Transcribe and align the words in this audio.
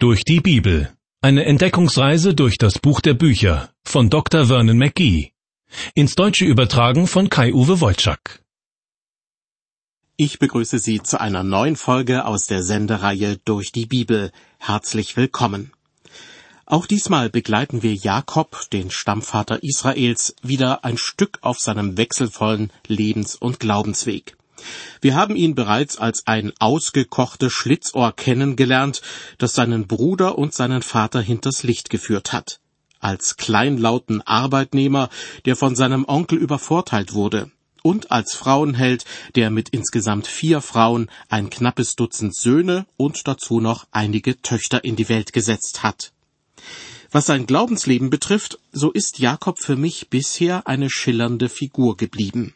Durch 0.00 0.22
die 0.22 0.38
Bibel. 0.38 0.96
Eine 1.22 1.44
Entdeckungsreise 1.44 2.32
durch 2.32 2.56
das 2.56 2.78
Buch 2.78 3.00
der 3.00 3.14
Bücher 3.14 3.70
von 3.82 4.10
Dr. 4.10 4.46
Vernon 4.46 4.78
McGee. 4.78 5.32
Ins 5.92 6.14
Deutsche 6.14 6.44
übertragen 6.44 7.08
von 7.08 7.28
Kai-Uwe 7.28 7.80
Wolczak. 7.80 8.44
Ich 10.16 10.38
begrüße 10.38 10.78
Sie 10.78 11.02
zu 11.02 11.20
einer 11.20 11.42
neuen 11.42 11.74
Folge 11.74 12.26
aus 12.26 12.46
der 12.46 12.62
Sendereihe 12.62 13.38
Durch 13.38 13.72
die 13.72 13.86
Bibel. 13.86 14.30
Herzlich 14.58 15.16
willkommen. 15.16 15.72
Auch 16.64 16.86
diesmal 16.86 17.28
begleiten 17.28 17.82
wir 17.82 17.94
Jakob, 17.94 18.70
den 18.72 18.92
Stammvater 18.92 19.64
Israels, 19.64 20.36
wieder 20.42 20.84
ein 20.84 20.96
Stück 20.96 21.38
auf 21.40 21.58
seinem 21.58 21.96
wechselvollen 21.96 22.70
Lebens- 22.86 23.34
und 23.34 23.58
Glaubensweg. 23.58 24.37
Wir 25.00 25.14
haben 25.14 25.36
ihn 25.36 25.54
bereits 25.54 25.98
als 25.98 26.26
ein 26.26 26.52
ausgekochtes 26.58 27.52
Schlitzohr 27.52 28.12
kennengelernt, 28.12 29.02
das 29.38 29.54
seinen 29.54 29.86
Bruder 29.86 30.38
und 30.38 30.54
seinen 30.54 30.82
Vater 30.82 31.20
hinters 31.20 31.62
Licht 31.62 31.90
geführt 31.90 32.32
hat. 32.32 32.60
Als 33.00 33.36
kleinlauten 33.36 34.22
Arbeitnehmer, 34.22 35.08
der 35.44 35.56
von 35.56 35.76
seinem 35.76 36.04
Onkel 36.06 36.38
übervorteilt 36.38 37.14
wurde. 37.14 37.50
Und 37.82 38.10
als 38.10 38.34
Frauenheld, 38.34 39.04
der 39.36 39.50
mit 39.50 39.68
insgesamt 39.68 40.26
vier 40.26 40.60
Frauen 40.60 41.08
ein 41.28 41.48
knappes 41.48 41.94
Dutzend 41.94 42.34
Söhne 42.34 42.86
und 42.96 43.28
dazu 43.28 43.60
noch 43.60 43.86
einige 43.92 44.42
Töchter 44.42 44.82
in 44.82 44.96
die 44.96 45.08
Welt 45.08 45.32
gesetzt 45.32 45.84
hat. 45.84 46.12
Was 47.10 47.26
sein 47.26 47.46
Glaubensleben 47.46 48.10
betrifft, 48.10 48.58
so 48.72 48.90
ist 48.90 49.18
Jakob 49.18 49.58
für 49.58 49.76
mich 49.76 50.10
bisher 50.10 50.66
eine 50.66 50.90
schillernde 50.90 51.48
Figur 51.48 51.96
geblieben. 51.96 52.54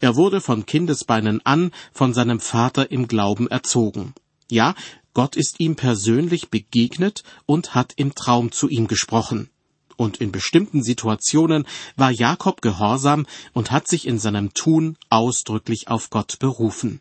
Er 0.00 0.16
wurde 0.16 0.40
von 0.40 0.66
Kindesbeinen 0.66 1.44
an 1.44 1.72
von 1.92 2.14
seinem 2.14 2.40
Vater 2.40 2.90
im 2.90 3.08
Glauben 3.08 3.48
erzogen. 3.48 4.14
Ja, 4.50 4.74
Gott 5.14 5.36
ist 5.36 5.58
ihm 5.58 5.76
persönlich 5.76 6.48
begegnet 6.48 7.24
und 7.44 7.74
hat 7.74 7.92
im 7.96 8.14
Traum 8.14 8.52
zu 8.52 8.68
ihm 8.68 8.86
gesprochen. 8.86 9.50
Und 9.96 10.18
in 10.18 10.30
bestimmten 10.30 10.82
Situationen 10.82 11.66
war 11.96 12.12
Jakob 12.12 12.62
gehorsam 12.62 13.26
und 13.52 13.72
hat 13.72 13.88
sich 13.88 14.06
in 14.06 14.20
seinem 14.20 14.54
Tun 14.54 14.96
ausdrücklich 15.10 15.88
auf 15.88 16.10
Gott 16.10 16.38
berufen. 16.38 17.00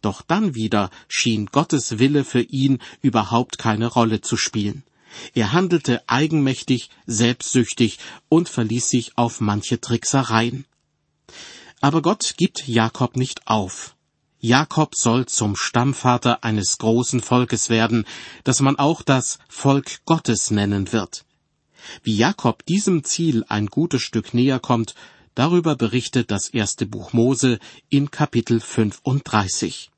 Doch 0.00 0.22
dann 0.22 0.54
wieder 0.54 0.90
schien 1.06 1.46
Gottes 1.46 1.98
Wille 1.98 2.24
für 2.24 2.42
ihn 2.42 2.78
überhaupt 3.02 3.58
keine 3.58 3.86
Rolle 3.86 4.20
zu 4.20 4.36
spielen. 4.36 4.82
Er 5.34 5.52
handelte 5.52 6.02
eigenmächtig, 6.08 6.90
selbstsüchtig 7.06 7.98
und 8.28 8.48
verließ 8.48 8.88
sich 8.88 9.16
auf 9.16 9.40
manche 9.40 9.80
Tricksereien. 9.80 10.64
Aber 11.80 12.02
Gott 12.02 12.34
gibt 12.36 12.66
Jakob 12.66 13.16
nicht 13.16 13.46
auf. 13.46 13.94
Jakob 14.40 14.94
soll 14.94 15.24
zum 15.26 15.56
Stammvater 15.56 16.44
eines 16.44 16.76
großen 16.78 17.20
Volkes 17.20 17.70
werden, 17.70 18.04
das 18.44 18.60
man 18.60 18.78
auch 18.78 19.02
das 19.02 19.38
Volk 19.48 20.04
Gottes 20.04 20.50
nennen 20.50 20.92
wird. 20.92 21.24
Wie 22.02 22.16
Jakob 22.16 22.64
diesem 22.66 23.04
Ziel 23.04 23.44
ein 23.48 23.66
gutes 23.66 24.02
Stück 24.02 24.34
näher 24.34 24.60
kommt, 24.60 24.94
darüber 25.34 25.76
berichtet 25.76 26.30
das 26.30 26.48
erste 26.48 26.86
Buch 26.86 27.12
Mose 27.12 27.58
in 27.88 28.10
Kapitel 28.10 28.60
35. 28.60 29.90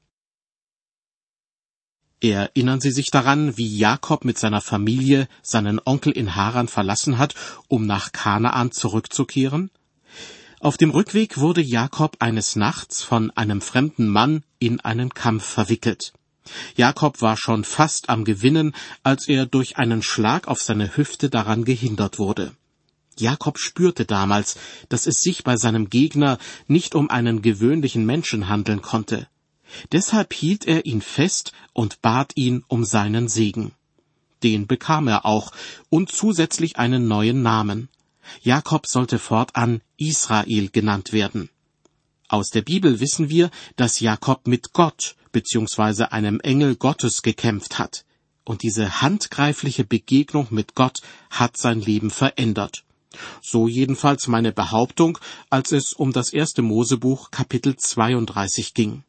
Erinnern 2.20 2.80
Sie 2.80 2.92
sich 2.92 3.10
daran, 3.10 3.56
wie 3.56 3.76
Jakob 3.76 4.24
mit 4.24 4.38
seiner 4.38 4.60
Familie 4.60 5.28
seinen 5.42 5.80
Onkel 5.84 6.12
in 6.12 6.34
Haran 6.34 6.68
verlassen 6.68 7.18
hat, 7.18 7.34
um 7.68 7.84
nach 7.84 8.12
Kanaan 8.12 8.72
zurückzukehren? 8.72 9.70
Auf 10.60 10.78
dem 10.78 10.90
Rückweg 10.90 11.38
wurde 11.38 11.60
Jakob 11.60 12.16
eines 12.20 12.56
Nachts 12.56 13.02
von 13.02 13.30
einem 13.32 13.60
fremden 13.60 14.08
Mann 14.08 14.42
in 14.58 14.80
einen 14.80 15.10
Kampf 15.12 15.44
verwickelt. 15.44 16.14
Jakob 16.76 17.20
war 17.20 17.36
schon 17.36 17.62
fast 17.64 18.08
am 18.08 18.24
Gewinnen, 18.24 18.74
als 19.02 19.28
er 19.28 19.44
durch 19.44 19.76
einen 19.76 20.02
Schlag 20.02 20.48
auf 20.48 20.62
seine 20.62 20.96
Hüfte 20.96 21.28
daran 21.28 21.64
gehindert 21.64 22.18
wurde. 22.18 22.52
Jakob 23.18 23.58
spürte 23.58 24.06
damals, 24.06 24.56
dass 24.88 25.06
es 25.06 25.20
sich 25.20 25.44
bei 25.44 25.56
seinem 25.56 25.90
Gegner 25.90 26.38
nicht 26.68 26.94
um 26.94 27.10
einen 27.10 27.42
gewöhnlichen 27.42 28.06
Menschen 28.06 28.48
handeln 28.48 28.80
konnte. 28.80 29.28
Deshalb 29.92 30.32
hielt 30.32 30.66
er 30.66 30.86
ihn 30.86 31.02
fest 31.02 31.52
und 31.72 32.00
bat 32.00 32.32
ihn 32.34 32.64
um 32.68 32.84
seinen 32.84 33.28
Segen. 33.28 33.72
Den 34.42 34.66
bekam 34.66 35.08
er 35.08 35.26
auch 35.26 35.52
und 35.90 36.10
zusätzlich 36.10 36.78
einen 36.78 37.08
neuen 37.08 37.42
Namen. 37.42 37.88
Jakob 38.42 38.86
sollte 38.86 39.18
fortan 39.18 39.80
Israel 39.96 40.68
genannt 40.70 41.12
werden. 41.12 41.50
Aus 42.28 42.50
der 42.50 42.62
Bibel 42.62 43.00
wissen 43.00 43.28
wir, 43.28 43.50
dass 43.76 44.00
Jakob 44.00 44.46
mit 44.46 44.72
Gott 44.72 45.14
bzw. 45.32 46.04
einem 46.04 46.40
Engel 46.40 46.76
Gottes 46.76 47.22
gekämpft 47.22 47.78
hat. 47.78 48.04
Und 48.44 48.62
diese 48.62 49.00
handgreifliche 49.00 49.84
Begegnung 49.84 50.48
mit 50.50 50.74
Gott 50.74 51.00
hat 51.30 51.56
sein 51.56 51.80
Leben 51.80 52.10
verändert. 52.10 52.84
So 53.42 53.68
jedenfalls 53.68 54.26
meine 54.28 54.52
Behauptung, 54.52 55.18
als 55.50 55.72
es 55.72 55.92
um 55.92 56.12
das 56.12 56.32
erste 56.32 56.62
Mosebuch 56.62 57.30
Kapitel 57.30 57.76
32 57.76 58.74
ging. 58.74 59.04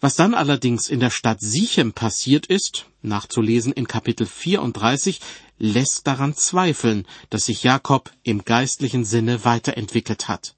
Was 0.00 0.16
dann 0.16 0.34
allerdings 0.34 0.88
in 0.88 1.00
der 1.00 1.10
Stadt 1.10 1.40
Sichem 1.40 1.92
passiert 1.92 2.46
ist, 2.46 2.86
nachzulesen 3.02 3.72
in 3.72 3.88
Kapitel 3.88 4.26
34, 4.26 5.20
lässt 5.58 6.06
daran 6.06 6.34
zweifeln, 6.34 7.06
dass 7.30 7.46
sich 7.46 7.62
Jakob 7.62 8.10
im 8.22 8.44
geistlichen 8.44 9.04
Sinne 9.04 9.44
weiterentwickelt 9.44 10.28
hat. 10.28 10.54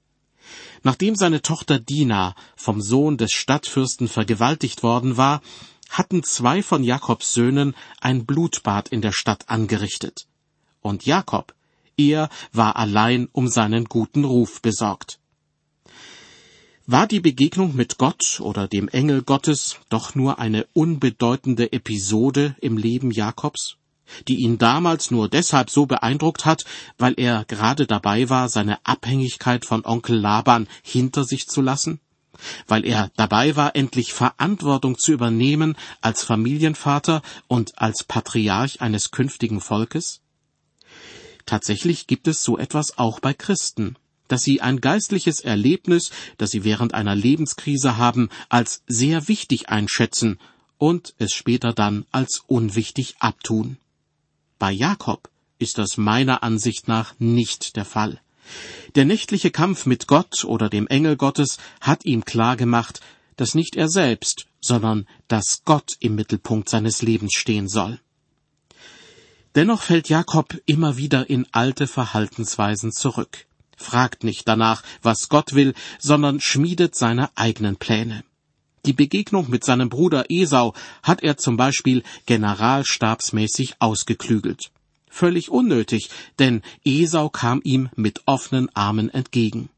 Nachdem 0.83 1.15
seine 1.15 1.41
Tochter 1.41 1.79
Dina 1.79 2.35
vom 2.55 2.81
Sohn 2.81 3.17
des 3.17 3.31
Stadtfürsten 3.31 4.07
vergewaltigt 4.07 4.83
worden 4.83 5.17
war, 5.17 5.41
hatten 5.89 6.23
zwei 6.23 6.63
von 6.63 6.83
Jakobs 6.83 7.33
Söhnen 7.33 7.75
ein 7.99 8.25
Blutbad 8.25 8.89
in 8.89 9.01
der 9.01 9.11
Stadt 9.11 9.49
angerichtet. 9.49 10.27
Und 10.81 11.05
Jakob, 11.05 11.53
er 11.97 12.29
war 12.53 12.75
allein 12.77 13.27
um 13.31 13.47
seinen 13.47 13.85
guten 13.85 14.23
Ruf 14.23 14.61
besorgt. 14.61 15.19
War 16.85 17.05
die 17.05 17.19
Begegnung 17.19 17.75
mit 17.75 17.97
Gott 17.97 18.39
oder 18.39 18.67
dem 18.67 18.87
Engel 18.87 19.21
Gottes 19.21 19.77
doch 19.89 20.15
nur 20.15 20.39
eine 20.39 20.65
unbedeutende 20.73 21.71
Episode 21.71 22.55
im 22.61 22.77
Leben 22.77 23.11
Jakobs? 23.11 23.75
Die 24.27 24.37
ihn 24.37 24.57
damals 24.57 25.11
nur 25.11 25.29
deshalb 25.29 25.69
so 25.69 25.85
beeindruckt 25.85 26.45
hat, 26.45 26.63
weil 26.97 27.13
er 27.17 27.45
gerade 27.45 27.87
dabei 27.87 28.29
war, 28.29 28.49
seine 28.49 28.85
Abhängigkeit 28.85 29.65
von 29.65 29.85
Onkel 29.85 30.17
Laban 30.17 30.67
hinter 30.83 31.23
sich 31.23 31.47
zu 31.47 31.61
lassen? 31.61 31.99
Weil 32.67 32.85
er 32.85 33.11
dabei 33.15 33.55
war, 33.55 33.75
endlich 33.75 34.13
Verantwortung 34.13 34.97
zu 34.97 35.11
übernehmen 35.11 35.75
als 36.01 36.23
Familienvater 36.23 37.21
und 37.47 37.77
als 37.77 38.03
Patriarch 38.03 38.81
eines 38.81 39.11
künftigen 39.11 39.61
Volkes? 39.61 40.21
Tatsächlich 41.45 42.07
gibt 42.07 42.27
es 42.27 42.43
so 42.43 42.57
etwas 42.57 42.97
auch 42.97 43.19
bei 43.19 43.33
Christen, 43.33 43.95
dass 44.27 44.43
sie 44.43 44.61
ein 44.61 44.79
geistliches 44.79 45.41
Erlebnis, 45.41 46.11
das 46.37 46.51
sie 46.51 46.63
während 46.63 46.93
einer 46.93 47.15
Lebenskrise 47.15 47.97
haben, 47.97 48.29
als 48.47 48.83
sehr 48.87 49.27
wichtig 49.27 49.69
einschätzen 49.69 50.39
und 50.77 51.15
es 51.17 51.33
später 51.33 51.73
dann 51.73 52.05
als 52.11 52.43
unwichtig 52.47 53.15
abtun. 53.19 53.77
Bei 54.59 54.71
Jakob 54.73 55.29
ist 55.57 55.77
das 55.77 55.95
meiner 55.95 56.43
Ansicht 56.43 56.89
nach 56.89 57.15
nicht 57.17 57.77
der 57.77 57.85
Fall. 57.85 58.19
Der 58.95 59.05
nächtliche 59.05 59.51
Kampf 59.51 59.85
mit 59.85 60.05
Gott 60.07 60.43
oder 60.43 60.69
dem 60.69 60.87
Engel 60.87 61.15
Gottes 61.15 61.57
hat 61.79 62.03
ihm 62.03 62.25
klar 62.25 62.57
gemacht, 62.57 62.99
dass 63.37 63.55
nicht 63.55 63.77
er 63.77 63.87
selbst, 63.87 64.47
sondern 64.59 65.07
dass 65.29 65.61
Gott 65.63 65.95
im 66.01 66.15
Mittelpunkt 66.15 66.67
seines 66.67 67.01
Lebens 67.01 67.33
stehen 67.35 67.69
soll. 67.69 68.01
Dennoch 69.55 69.81
fällt 69.81 70.09
Jakob 70.09 70.59
immer 70.65 70.97
wieder 70.97 71.29
in 71.29 71.47
alte 71.53 71.87
Verhaltensweisen 71.87 72.91
zurück, 72.91 73.45
fragt 73.77 74.25
nicht 74.25 74.45
danach, 74.47 74.83
was 75.01 75.29
Gott 75.29 75.53
will, 75.53 75.73
sondern 75.99 76.41
schmiedet 76.41 76.95
seine 76.95 77.35
eigenen 77.37 77.77
Pläne. 77.77 78.23
Die 78.89 78.93
Begegnung 78.93 79.51
mit 79.51 79.63
seinem 79.63 79.87
Bruder 79.87 80.31
Esau 80.31 80.73
hat 81.03 81.21
er 81.21 81.37
zum 81.37 81.57
Beispiel 81.57 82.01
generalstabsmäßig 82.25 83.75
ausgeklügelt. 83.77 84.71
Völlig 85.07 85.51
unnötig, 85.51 86.09
denn 86.39 86.63
Esau 86.83 87.29
kam 87.29 87.61
ihm 87.63 87.89
mit 87.95 88.23
offenen 88.25 88.67
Armen 88.75 89.11
entgegen. 89.11 89.69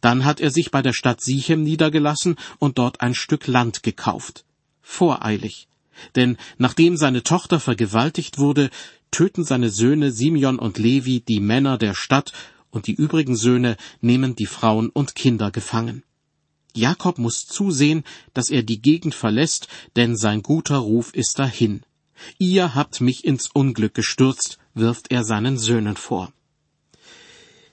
Dann 0.00 0.24
hat 0.24 0.38
er 0.38 0.52
sich 0.52 0.70
bei 0.70 0.80
der 0.80 0.92
Stadt 0.92 1.20
Sichem 1.20 1.64
niedergelassen 1.64 2.36
und 2.60 2.78
dort 2.78 3.00
ein 3.00 3.16
Stück 3.16 3.48
Land 3.48 3.82
gekauft. 3.82 4.44
Voreilig. 4.80 5.66
Denn 6.14 6.36
nachdem 6.56 6.96
seine 6.96 7.24
Tochter 7.24 7.58
vergewaltigt 7.58 8.38
wurde, 8.38 8.70
töten 9.10 9.42
seine 9.42 9.70
Söhne 9.70 10.12
Simeon 10.12 10.60
und 10.60 10.78
Levi 10.78 11.18
die 11.18 11.40
Männer 11.40 11.78
der 11.78 11.94
Stadt 11.94 12.32
und 12.70 12.86
die 12.86 12.94
übrigen 12.94 13.34
Söhne 13.34 13.76
nehmen 14.00 14.36
die 14.36 14.46
Frauen 14.46 14.88
und 14.90 15.16
Kinder 15.16 15.50
gefangen. 15.50 16.04
Jakob 16.76 17.18
muss 17.18 17.46
zusehen, 17.46 18.04
dass 18.34 18.50
er 18.50 18.62
die 18.62 18.80
Gegend 18.80 19.14
verlässt, 19.14 19.68
denn 19.96 20.16
sein 20.16 20.42
guter 20.42 20.78
Ruf 20.78 21.14
ist 21.14 21.38
dahin. 21.38 21.82
Ihr 22.38 22.74
habt 22.74 23.00
mich 23.00 23.24
ins 23.24 23.48
Unglück 23.52 23.94
gestürzt, 23.94 24.58
wirft 24.74 25.10
er 25.10 25.24
seinen 25.24 25.58
Söhnen 25.58 25.96
vor. 25.96 26.32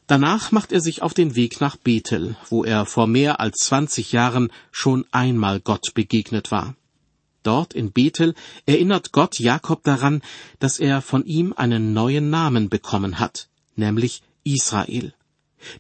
Danach 0.08 0.52
macht 0.52 0.72
er 0.72 0.82
sich 0.82 1.02
auf 1.02 1.14
den 1.14 1.36
Weg 1.36 1.62
nach 1.62 1.78
Bethel, 1.78 2.36
wo 2.50 2.64
er 2.64 2.86
vor 2.86 3.08
mehr 3.08 3.40
als 3.40 3.60
zwanzig 3.60 4.12
Jahren 4.12 4.52
schon 4.72 5.06
einmal 5.12 5.60
Gott 5.62 5.94
begegnet 5.94 6.52
war. 6.52 6.76
Dort 7.42 7.74
in 7.74 7.92
Bethel 7.92 8.36
erinnert 8.66 9.12
Gott 9.12 9.40
Jakob 9.40 9.84
daran, 9.84 10.22
dass 10.60 10.80
er 10.80 11.02
von 11.02 11.26
ihm 11.26 11.54
einen 11.54 11.94
neuen 11.94 12.30
Namen 12.30 12.70
bekommen 12.70 13.20
hat, 13.20 13.50
nämlich 13.76 14.24
Israel. 14.44 15.14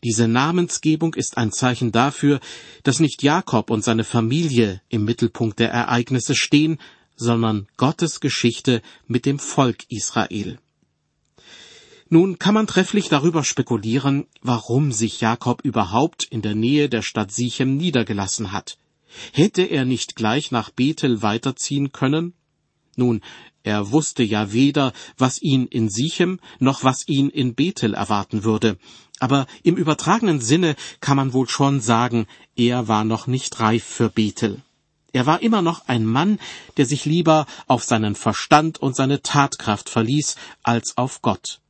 Diese 0.03 0.27
Namensgebung 0.27 1.13
ist 1.13 1.38
ein 1.38 1.51
Zeichen 1.51 1.91
dafür, 1.91 2.39
dass 2.83 3.00
nicht 3.00 3.24
Jakob 3.24 3.69
und 3.69 3.83
seine 3.83 4.03
Familie 4.03 4.81
im 4.89 5.06
Mittelpunkt 5.06 5.59
der 5.59 5.71
Ereignisse 5.71 6.35
stehen, 6.35 6.77
sondern 7.15 7.68
Gottes 7.77 8.19
Geschichte 8.19 8.81
mit 9.07 9.25
dem 9.25 9.39
Volk 9.39 9.85
Israel. 9.89 10.59
Nun 12.09 12.38
kann 12.38 12.53
man 12.53 12.68
trefflich 12.68 13.09
darüber 13.09 13.44
spekulieren, 13.44 14.27
warum 14.41 14.91
sich 14.91 15.21
Jakob 15.21 15.62
überhaupt 15.63 16.25
in 16.30 16.41
der 16.41 16.53
Nähe 16.53 16.89
der 16.89 17.01
Stadt 17.01 17.31
Sichem 17.31 17.75
niedergelassen 17.75 18.51
hat. 18.51 18.77
Hätte 19.31 19.63
er 19.63 19.85
nicht 19.85 20.15
gleich 20.15 20.51
nach 20.51 20.69
Bethel 20.69 21.21
weiterziehen 21.21 21.91
können? 21.91 22.33
Nun, 22.95 23.21
er 23.63 23.91
wusste 23.91 24.24
ja 24.24 24.51
weder, 24.51 24.94
was 25.18 25.41
ihn 25.41 25.65
in 25.65 25.89
Sichem 25.89 26.39
noch 26.59 26.83
was 26.83 27.07
ihn 27.07 27.30
in 27.30 27.56
Bethel 27.56 27.94
erwarten 27.94 28.44
würde, 28.44 28.77
aber 29.23 29.47
im 29.63 29.77
übertragenen 29.77 30.41
Sinne 30.41 30.75
kann 30.99 31.15
man 31.15 31.31
wohl 31.31 31.47
schon 31.47 31.79
sagen, 31.79 32.27
er 32.57 32.89
war 32.89 33.05
noch 33.05 33.25
nicht 33.25 33.57
reif 33.61 33.85
für 33.85 34.09
Bethel. 34.09 34.61
Er 35.13 35.25
war 35.25 35.41
immer 35.41 35.61
noch 35.61 35.87
ein 35.87 36.05
Mann, 36.05 36.39
der 36.75 36.85
sich 36.85 37.05
lieber 37.05 37.45
auf 37.67 37.85
seinen 37.85 38.15
Verstand 38.15 38.81
und 38.81 38.97
seine 38.97 39.21
Tatkraft 39.21 39.89
verließ, 39.89 40.35
als 40.61 40.97
auf 40.97 41.21
Gott. 41.21 41.61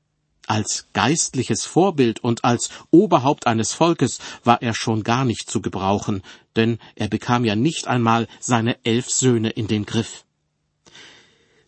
Als 0.47 0.87
geistliches 0.93 1.63
Vorbild 1.63 2.23
und 2.23 2.43
als 2.43 2.71
Oberhaupt 2.89 3.45
eines 3.45 3.71
Volkes 3.71 4.17
war 4.43 4.63
er 4.63 4.73
schon 4.73 5.03
gar 5.03 5.23
nicht 5.23 5.47
zu 5.47 5.61
gebrauchen, 5.61 6.23
denn 6.55 6.79
er 6.95 7.07
bekam 7.07 7.45
ja 7.45 7.55
nicht 7.55 7.85
einmal 7.85 8.27
seine 8.39 8.83
elf 8.83 9.11
Söhne 9.11 9.51
in 9.51 9.67
den 9.67 9.85
Griff. 9.85 10.25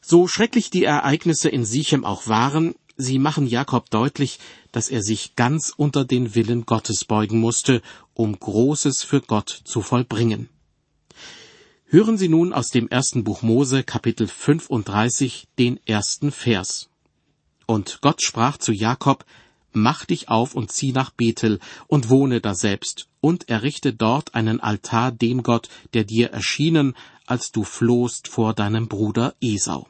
So 0.01 0.27
schrecklich 0.27 0.71
die 0.71 0.83
Ereignisse 0.83 1.49
in 1.49 1.63
Sichem 1.63 2.05
auch 2.05 2.25
waren, 2.25 2.73
sie 2.97 3.19
machen 3.19 3.47
Jakob 3.47 3.89
deutlich, 3.89 4.39
dass 4.75 4.89
er 4.89 5.01
sich 5.01 5.38
ganz 5.38 5.72
unter 5.75 6.04
den 6.04 6.36
Willen 6.36 6.66
Gottes 6.66 7.06
beugen 7.06 7.39
musste, 7.39 7.81
um 8.13 8.38
Großes 8.38 9.04
für 9.04 9.22
Gott 9.22 9.62
zu 9.63 9.81
vollbringen. 9.81 10.50
Hören 11.86 12.18
Sie 12.18 12.27
nun 12.27 12.51
aus 12.51 12.72
dem 12.72 12.89
ersten 12.89 13.24
Buch 13.24 13.42
Mose 13.42 13.86
Kapitel 13.86 14.27
35 14.27 15.48
den 15.57 15.80
ersten 15.86 16.30
Vers. 16.30 16.89
Und 17.66 18.00
Gott 18.01 18.22
sprach 18.22 18.57
zu 18.57 18.74
Jakob, 18.74 19.24
Mach 19.72 20.04
dich 20.04 20.27
auf 20.27 20.56
und 20.56 20.74
zieh 20.74 20.92
nach 20.92 21.12
Bethel 21.12 21.60
und 21.88 22.10
wohne 22.10 22.42
daselbst 22.42 23.07
und 23.21 23.48
errichte 23.48 23.94
dort 23.94 24.36
einen 24.36 24.60
Altar 24.60 25.13
dem 25.13 25.42
Gott, 25.42 25.69
der 25.94 26.04
dir 26.04 26.31
erschienen, 26.31 26.95
als 27.25 27.54
du 27.54 27.63
flohst 27.63 28.28
vor 28.28 28.54
deinem 28.54 28.89
Bruder 28.89 29.36
Esau. 29.39 29.88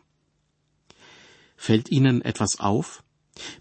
Fällt 1.56 1.90
Ihnen 1.90 2.22
etwas 2.22 2.60
auf? 2.60 3.04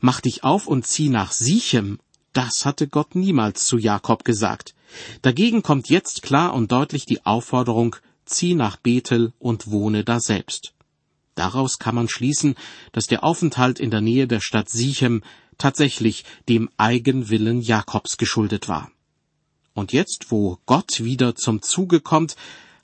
Mach 0.01 0.21
dich 0.21 0.45
auf 0.45 0.67
und 0.67 0.87
zieh 0.87 1.09
nach 1.09 1.33
Sichem. 1.33 1.99
Das 2.33 2.65
hatte 2.65 2.89
Gott 2.89 3.15
niemals 3.15 3.67
zu 3.67 3.79
Jakob 3.79 4.25
gesagt. 4.25 4.75
Dagegen 5.23 5.63
kommt 5.63 5.89
jetzt 5.89 6.23
klar 6.23 6.55
und 6.55 6.73
deutlich 6.73 7.07
die 7.07 7.25
Aufforderung, 7.25 7.97
zieh 8.25 8.55
nach 8.55 8.77
Bethel 8.77 9.33
und 9.39 9.71
wohne 9.71 10.05
daselbst. 10.05 10.73
Daraus 11.35 11.79
kann 11.79 11.95
man 11.95 12.09
schließen, 12.09 12.55
dass 12.93 13.07
der 13.07 13.25
Aufenthalt 13.25 13.81
in 13.81 13.91
der 13.91 14.01
Nähe 14.01 14.27
der 14.27 14.41
Stadt 14.41 14.69
Sichem 14.69 15.23
tatsächlich 15.59 16.25
dem 16.49 16.71
Eigenwillen 16.77 17.61
Jakobs 17.61 18.17
geschuldet 18.17 18.69
war. 18.69 18.91
Und 19.73 19.93
jetzt, 19.93 20.31
wo 20.31 20.59
Gott 20.67 21.03
wieder 21.03 21.35
zum 21.35 21.61
Zuge 21.63 22.01
kommt, 22.01 22.37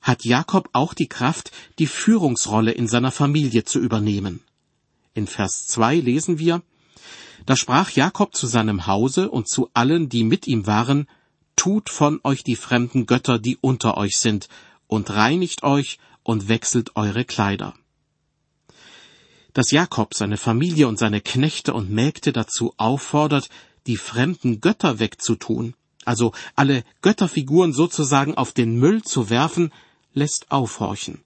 hat 0.03 0.25
Jakob 0.25 0.69
auch 0.73 0.95
die 0.95 1.09
Kraft, 1.09 1.53
die 1.79 1.87
Führungsrolle 1.87 2.73
in 2.73 2.89
seiner 2.89 3.13
Familie 3.13 3.65
zu 3.65 3.79
übernehmen. 3.79 4.41
In 5.15 5.27
Vers 5.27 5.67
2 5.67 5.97
lesen 5.97 6.39
wir, 6.39 6.63
da 7.47 7.57
sprach 7.57 7.91
Jakob 7.91 8.35
zu 8.35 8.47
seinem 8.47 8.87
Hause 8.87 9.31
und 9.31 9.49
zu 9.49 9.71
allen, 9.75 10.09
die 10.09 10.25
mit 10.25 10.47
ihm 10.47 10.67
waren, 10.67 11.07
Tut 11.57 11.91
von 11.91 12.21
euch 12.25 12.43
die 12.43 12.57
fremden 12.57 13.05
Götter, 13.05 13.39
die 13.39 13.59
unter 13.61 13.99
euch 13.99 14.17
sind, 14.17 14.49
und 14.87 15.11
reinigt 15.11 15.63
euch 15.63 15.99
und 16.23 16.49
wechselt 16.49 16.97
eure 16.97 17.27
Kleider 17.27 17.75
dass 19.53 19.71
Jakob 19.71 20.15
seine 20.15 20.37
Familie 20.37 20.89
und 20.89 20.99
seine 20.99 21.21
Knechte 21.21 21.75
und 21.75 21.91
Mägde 21.91 22.33
dazu 22.33 22.75
auffordert, 22.77 23.49
die 23.87 23.97
fremden 23.97 24.61
Götter 24.61 24.99
wegzutun, 24.99 25.75
also 26.05 26.33
alle 26.55 26.85
Götterfiguren 27.03 27.73
sozusagen 27.73 28.35
auf 28.35 28.53
den 28.53 28.77
Müll 28.77 29.03
zu 29.03 29.31
werfen, 29.31 29.73
lässt 30.13 30.51
aufhorchen. 30.51 31.23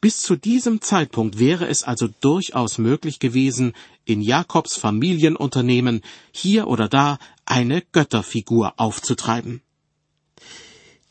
Bis 0.00 0.20
zu 0.20 0.36
diesem 0.36 0.80
Zeitpunkt 0.80 1.38
wäre 1.38 1.66
es 1.66 1.82
also 1.82 2.08
durchaus 2.20 2.78
möglich 2.78 3.18
gewesen, 3.18 3.72
in 4.04 4.20
Jakobs 4.20 4.76
Familienunternehmen 4.76 6.02
hier 6.32 6.66
oder 6.68 6.88
da 6.88 7.18
eine 7.46 7.82
Götterfigur 7.92 8.74
aufzutreiben. 8.76 9.62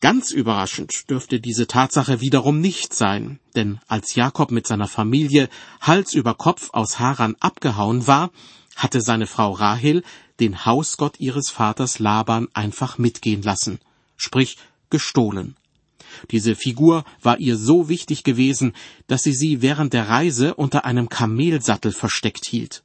Ganz 0.03 0.31
überraschend 0.31 1.09
dürfte 1.09 1.39
diese 1.39 1.65
Tatsache 1.65 2.19
wiederum 2.19 2.59
nicht 2.59 2.93
sein, 2.93 3.39
denn 3.55 3.79
als 3.87 4.15
Jakob 4.15 4.51
mit 4.51 4.67
seiner 4.67 4.89
Familie 4.89 5.47
Hals 5.79 6.13
über 6.13 6.33
Kopf 6.33 6.71
aus 6.73 6.99
Haran 6.99 7.37
abgehauen 7.39 8.05
war, 8.05 8.29
hatte 8.75 8.99
seine 8.99 9.27
Frau 9.27 9.51
Rahel 9.51 10.03
den 10.41 10.65
Hausgott 10.65 11.19
ihres 11.19 11.49
Vaters 11.49 11.99
Laban 11.99 12.49
einfach 12.53 12.97
mitgehen 12.97 13.43
lassen, 13.43 13.79
sprich 14.17 14.57
gestohlen. 14.89 15.55
Diese 16.31 16.55
Figur 16.55 17.03
war 17.21 17.39
ihr 17.39 17.57
so 17.57 17.89
wichtig 17.89 18.23
gewesen, 18.23 18.73
dass 19.07 19.23
sie 19.23 19.33
sie 19.33 19.61
während 19.61 19.93
der 19.93 20.09
Reise 20.09 20.55
unter 20.55 20.85
einem 20.85 21.09
Kamelsattel 21.09 21.91
versteckt 21.91 22.45
hielt. 22.45 22.83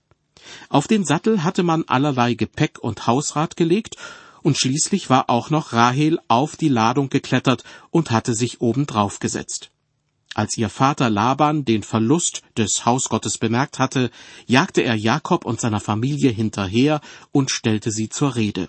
Auf 0.69 0.87
den 0.87 1.05
Sattel 1.05 1.45
hatte 1.45 1.63
man 1.63 1.85
allerlei 1.87 2.35
Gepäck 2.35 2.79
und 2.79 3.07
Hausrat 3.07 3.57
gelegt 3.57 3.97
und 4.43 4.59
schließlich 4.59 5.11
war 5.11 5.29
auch 5.29 5.51
noch 5.51 5.73
Rahel 5.73 6.19
auf 6.29 6.57
die 6.57 6.69
Ladung 6.69 7.09
geklettert 7.11 7.65
und 7.91 8.11
hatte 8.11 8.35
sich 8.35 8.61
obendrauf 8.61 9.19
gesetzt. 9.19 9.71
Als 10.35 10.57
ihr 10.57 10.69
Vater 10.69 11.11
Laban 11.11 11.65
den 11.65 11.83
Verlust 11.83 12.43
des 12.57 12.85
Hausgottes 12.85 13.39
bemerkt 13.39 13.79
hatte, 13.79 14.11
jagte 14.47 14.83
er 14.83 14.95
Jakob 14.95 15.45
und 15.45 15.61
seiner 15.61 15.81
Familie 15.81 16.31
hinterher 16.31 17.01
und 17.33 17.51
stellte 17.51 17.91
sie 17.91 18.09
zur 18.09 18.37
Rede. 18.37 18.69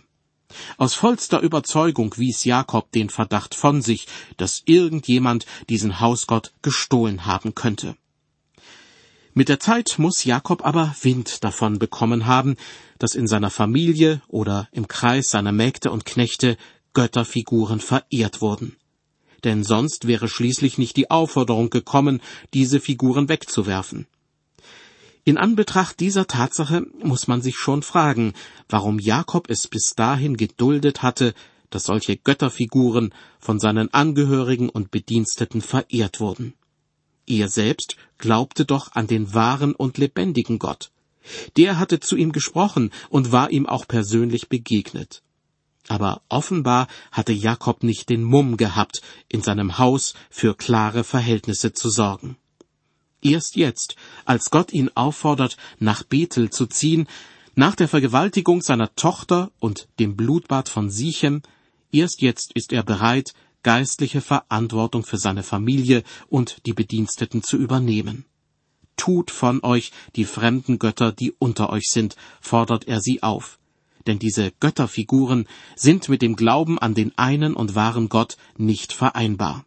Aus 0.78 0.94
vollster 0.94 1.42
Überzeugung 1.42 2.16
wies 2.18 2.44
Jakob 2.44 2.92
den 2.92 3.10
Verdacht 3.10 3.56
von 3.56 3.82
sich, 3.82 4.08
dass 4.38 4.64
irgendjemand 4.66 5.46
diesen 5.70 6.00
Hausgott 6.00 6.54
gestohlen 6.62 7.26
haben 7.26 7.56
könnte. 7.56 7.96
Mit 9.34 9.48
der 9.48 9.60
Zeit 9.60 9.96
muss 9.98 10.26
Jakob 10.26 10.66
aber 10.66 10.96
Wind 11.02 11.44
davon 11.44 11.80
bekommen 11.80 12.26
haben, 12.26 12.56
dass 12.98 13.16
in 13.16 13.28
seiner 13.28 13.50
Familie 13.50 14.22
oder 14.28 14.68
im 14.72 14.88
Kreis 14.88 15.30
seiner 15.30 15.52
Mägde 15.52 15.92
und 15.92 16.06
Knechte 16.06 16.58
Götterfiguren 16.94 17.80
verehrt 17.80 18.42
wurden. 18.42 18.76
Denn 19.44 19.64
sonst 19.64 20.08
wäre 20.08 20.28
schließlich 20.28 20.78
nicht 20.78 20.98
die 20.98 21.12
Aufforderung 21.12 21.70
gekommen, 21.70 22.22
diese 22.54 22.80
Figuren 22.80 23.30
wegzuwerfen. 23.30 24.08
In 25.26 25.38
Anbetracht 25.38 26.00
dieser 26.00 26.28
Tatsache 26.28 26.86
muss 27.04 27.28
man 27.28 27.42
sich 27.42 27.58
schon 27.58 27.84
fragen, 27.84 28.34
warum 28.68 29.00
Jakob 29.00 29.50
es 29.50 29.68
bis 29.68 29.94
dahin 29.96 30.38
geduldet 30.38 31.04
hatte, 31.04 31.34
dass 31.70 31.84
solche 31.84 32.18
Götterfiguren 32.18 33.14
von 33.40 33.60
seinen 33.60 33.94
Angehörigen 33.94 34.70
und 34.70 34.92
Bediensteten 34.92 35.62
verehrt 35.62 36.20
wurden. 36.20 36.54
Er 37.28 37.48
selbst 37.48 37.96
glaubte 38.18 38.66
doch 38.66 38.94
an 38.94 39.06
den 39.06 39.34
wahren 39.34 39.76
und 39.76 39.98
lebendigen 39.98 40.58
Gott. 40.58 40.92
Der 41.58 41.78
hatte 41.78 42.00
zu 42.00 42.16
ihm 42.16 42.32
gesprochen 42.32 42.92
und 43.10 43.32
war 43.32 43.52
ihm 43.52 43.68
auch 43.68 43.88
persönlich 43.88 44.50
begegnet. 44.50 45.22
Aber 45.88 46.22
offenbar 46.30 46.88
hatte 47.12 47.34
Jakob 47.34 47.84
nicht 47.84 48.10
den 48.10 48.24
Mumm 48.24 48.58
gehabt, 48.58 49.02
in 49.28 49.42
seinem 49.42 49.78
Haus 49.78 50.14
für 50.30 50.56
klare 50.56 51.04
Verhältnisse 51.04 51.74
zu 51.74 51.90
sorgen. 51.90 52.38
Erst 53.22 53.56
jetzt, 53.56 53.96
als 54.26 54.50
Gott 54.50 54.72
ihn 54.72 54.90
auffordert, 54.96 55.58
nach 55.80 56.04
Bethel 56.04 56.50
zu 56.50 56.68
ziehen, 56.68 57.08
nach 57.56 57.76
der 57.76 57.88
Vergewaltigung 57.88 58.62
seiner 58.62 58.96
Tochter 58.96 59.52
und 59.60 59.88
dem 60.00 60.16
Blutbad 60.16 60.70
von 60.70 60.90
Sichem, 60.90 61.42
erst 61.92 62.22
jetzt 62.22 62.54
ist 62.54 62.72
er 62.72 62.84
bereit, 62.84 63.34
geistliche 63.64 64.22
Verantwortung 64.22 65.04
für 65.04 65.18
seine 65.18 65.44
Familie 65.44 66.04
und 66.30 66.66
die 66.66 66.74
Bediensteten 66.74 67.44
zu 67.44 67.58
übernehmen 67.58 68.26
tut 69.00 69.32
von 69.32 69.64
euch 69.64 69.92
die 70.16 70.26
fremden 70.26 70.78
Götter, 70.78 71.12
die 71.12 71.34
unter 71.40 71.70
euch 71.72 71.86
sind, 71.90 72.16
fordert 72.42 72.88
er 72.88 73.02
sie 73.02 73.24
auf. 73.24 73.58
Denn 74.06 74.20
diese 74.20 74.52
Götterfiguren 74.60 75.48
sind 75.76 76.10
mit 76.10 76.22
dem 76.22 76.36
Glauben 76.36 76.78
an 76.78 76.94
den 76.94 77.18
einen 77.18 77.54
und 77.56 77.76
wahren 77.76 78.10
Gott 78.10 78.38
nicht 78.58 78.94
vereinbar. 78.94 79.66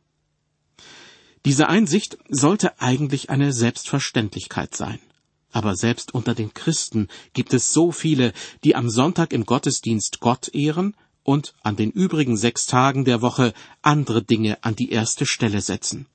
Diese 1.45 1.69
Einsicht 1.69 2.19
sollte 2.29 2.81
eigentlich 2.81 3.31
eine 3.31 3.53
Selbstverständlichkeit 3.53 4.77
sein. 4.77 5.01
Aber 5.51 5.77
selbst 5.77 6.15
unter 6.15 6.35
den 6.35 6.55
Christen 6.55 7.09
gibt 7.35 7.53
es 7.53 7.73
so 7.73 7.93
viele, 7.93 8.33
die 8.65 8.75
am 8.75 8.89
Sonntag 8.89 9.33
im 9.33 9.45
Gottesdienst 9.45 10.21
Gott 10.21 10.49
ehren 10.55 10.97
und 11.25 11.55
an 11.63 11.77
den 11.77 11.91
übrigen 11.91 12.37
sechs 12.37 12.67
Tagen 12.67 13.05
der 13.05 13.23
Woche 13.23 13.53
andere 13.83 14.23
Dinge 14.23 14.63
an 14.65 14.77
die 14.77 14.91
erste 14.91 15.27
Stelle 15.27 15.61
setzen. 15.61 16.07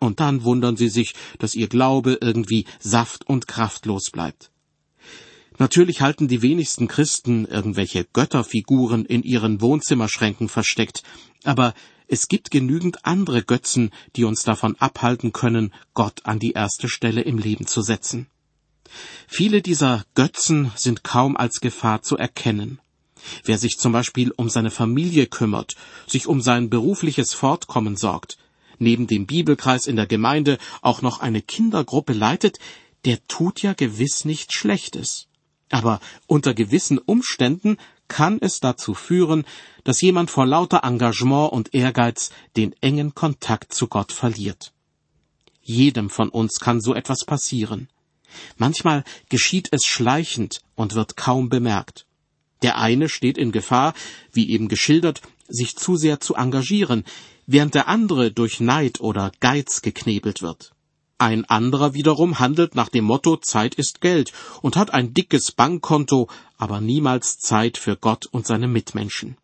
und 0.00 0.20
dann 0.20 0.44
wundern 0.44 0.76
sie 0.76 0.88
sich, 0.88 1.14
dass 1.38 1.54
ihr 1.54 1.68
Glaube 1.68 2.18
irgendwie 2.20 2.66
saft- 2.78 3.26
und 3.26 3.48
kraftlos 3.48 4.10
bleibt. 4.10 4.50
Natürlich 5.58 6.02
halten 6.02 6.28
die 6.28 6.42
wenigsten 6.42 6.86
Christen 6.86 7.46
irgendwelche 7.46 8.04
Götterfiguren 8.04 9.06
in 9.06 9.22
ihren 9.22 9.62
Wohnzimmerschränken 9.62 10.50
versteckt, 10.50 11.02
aber 11.44 11.72
es 12.08 12.28
gibt 12.28 12.50
genügend 12.50 13.04
andere 13.04 13.42
Götzen, 13.42 13.90
die 14.14 14.24
uns 14.24 14.42
davon 14.42 14.76
abhalten 14.76 15.32
können, 15.32 15.74
Gott 15.94 16.20
an 16.24 16.38
die 16.38 16.52
erste 16.52 16.88
Stelle 16.88 17.22
im 17.22 17.38
Leben 17.38 17.66
zu 17.66 17.82
setzen. 17.82 18.28
Viele 19.26 19.62
dieser 19.62 20.04
Götzen 20.14 20.70
sind 20.76 21.02
kaum 21.02 21.36
als 21.36 21.60
Gefahr 21.60 22.02
zu 22.02 22.16
erkennen. 22.16 22.80
Wer 23.44 23.58
sich 23.58 23.78
zum 23.78 23.92
Beispiel 23.92 24.30
um 24.30 24.48
seine 24.48 24.70
Familie 24.70 25.26
kümmert, 25.26 25.74
sich 26.06 26.26
um 26.26 26.40
sein 26.40 26.70
berufliches 26.70 27.34
Fortkommen 27.34 27.96
sorgt, 27.96 28.38
neben 28.78 29.06
dem 29.06 29.26
Bibelkreis 29.26 29.86
in 29.86 29.96
der 29.96 30.06
Gemeinde 30.06 30.58
auch 30.82 31.02
noch 31.02 31.20
eine 31.20 31.42
Kindergruppe 31.42 32.12
leitet, 32.12 32.58
der 33.04 33.26
tut 33.26 33.62
ja 33.62 33.72
gewiss 33.72 34.24
nichts 34.24 34.54
Schlechtes. 34.54 35.26
Aber 35.70 36.00
unter 36.26 36.54
gewissen 36.54 36.98
Umständen 36.98 37.78
kann 38.08 38.38
es 38.40 38.60
dazu 38.60 38.94
führen, 38.94 39.44
dass 39.84 40.00
jemand 40.00 40.30
vor 40.30 40.46
lauter 40.46 40.84
Engagement 40.84 41.52
und 41.52 41.74
Ehrgeiz 41.74 42.30
den 42.56 42.74
engen 42.80 43.14
Kontakt 43.14 43.72
zu 43.72 43.88
Gott 43.88 44.12
verliert. 44.12 44.72
Jedem 45.62 46.10
von 46.10 46.28
uns 46.28 46.60
kann 46.60 46.80
so 46.80 46.94
etwas 46.94 47.24
passieren. 47.24 47.88
Manchmal 48.56 49.04
geschieht 49.28 49.68
es 49.72 49.82
schleichend 49.84 50.60
und 50.74 50.94
wird 50.94 51.16
kaum 51.16 51.48
bemerkt. 51.48 52.06
Der 52.62 52.78
eine 52.78 53.08
steht 53.08 53.38
in 53.38 53.52
Gefahr, 53.52 53.94
wie 54.32 54.50
eben 54.50 54.68
geschildert, 54.68 55.22
sich 55.48 55.76
zu 55.76 55.96
sehr 55.96 56.20
zu 56.20 56.34
engagieren, 56.34 57.04
während 57.46 57.74
der 57.74 57.88
andere 57.88 58.32
durch 58.32 58.60
Neid 58.60 59.00
oder 59.00 59.32
Geiz 59.40 59.82
geknebelt 59.82 60.42
wird. 60.42 60.75
Ein 61.18 61.46
anderer 61.46 61.94
wiederum 61.94 62.38
handelt 62.40 62.74
nach 62.74 62.90
dem 62.90 63.04
Motto 63.04 63.38
Zeit 63.38 63.74
ist 63.74 64.02
Geld 64.02 64.32
und 64.60 64.76
hat 64.76 64.92
ein 64.92 65.14
dickes 65.14 65.50
Bankkonto, 65.50 66.28
aber 66.58 66.80
niemals 66.80 67.38
Zeit 67.38 67.78
für 67.78 67.96
Gott 67.96 68.26
und 68.26 68.46
seine 68.46 68.68
Mitmenschen. 68.68 69.38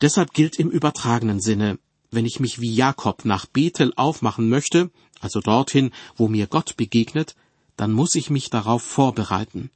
Deshalb 0.00 0.32
gilt 0.32 0.58
im 0.58 0.70
übertragenen 0.70 1.40
Sinne, 1.40 1.78
wenn 2.10 2.24
ich 2.24 2.40
mich 2.40 2.60
wie 2.60 2.74
Jakob 2.74 3.26
nach 3.26 3.44
Bethel 3.44 3.92
aufmachen 3.96 4.48
möchte, 4.48 4.90
also 5.20 5.40
dorthin, 5.40 5.92
wo 6.16 6.28
mir 6.28 6.46
Gott 6.46 6.76
begegnet, 6.76 7.34
dann 7.76 7.92
muss 7.92 8.14
ich 8.14 8.30
mich 8.30 8.48
darauf 8.48 8.82
vorbereiten. 8.82 9.70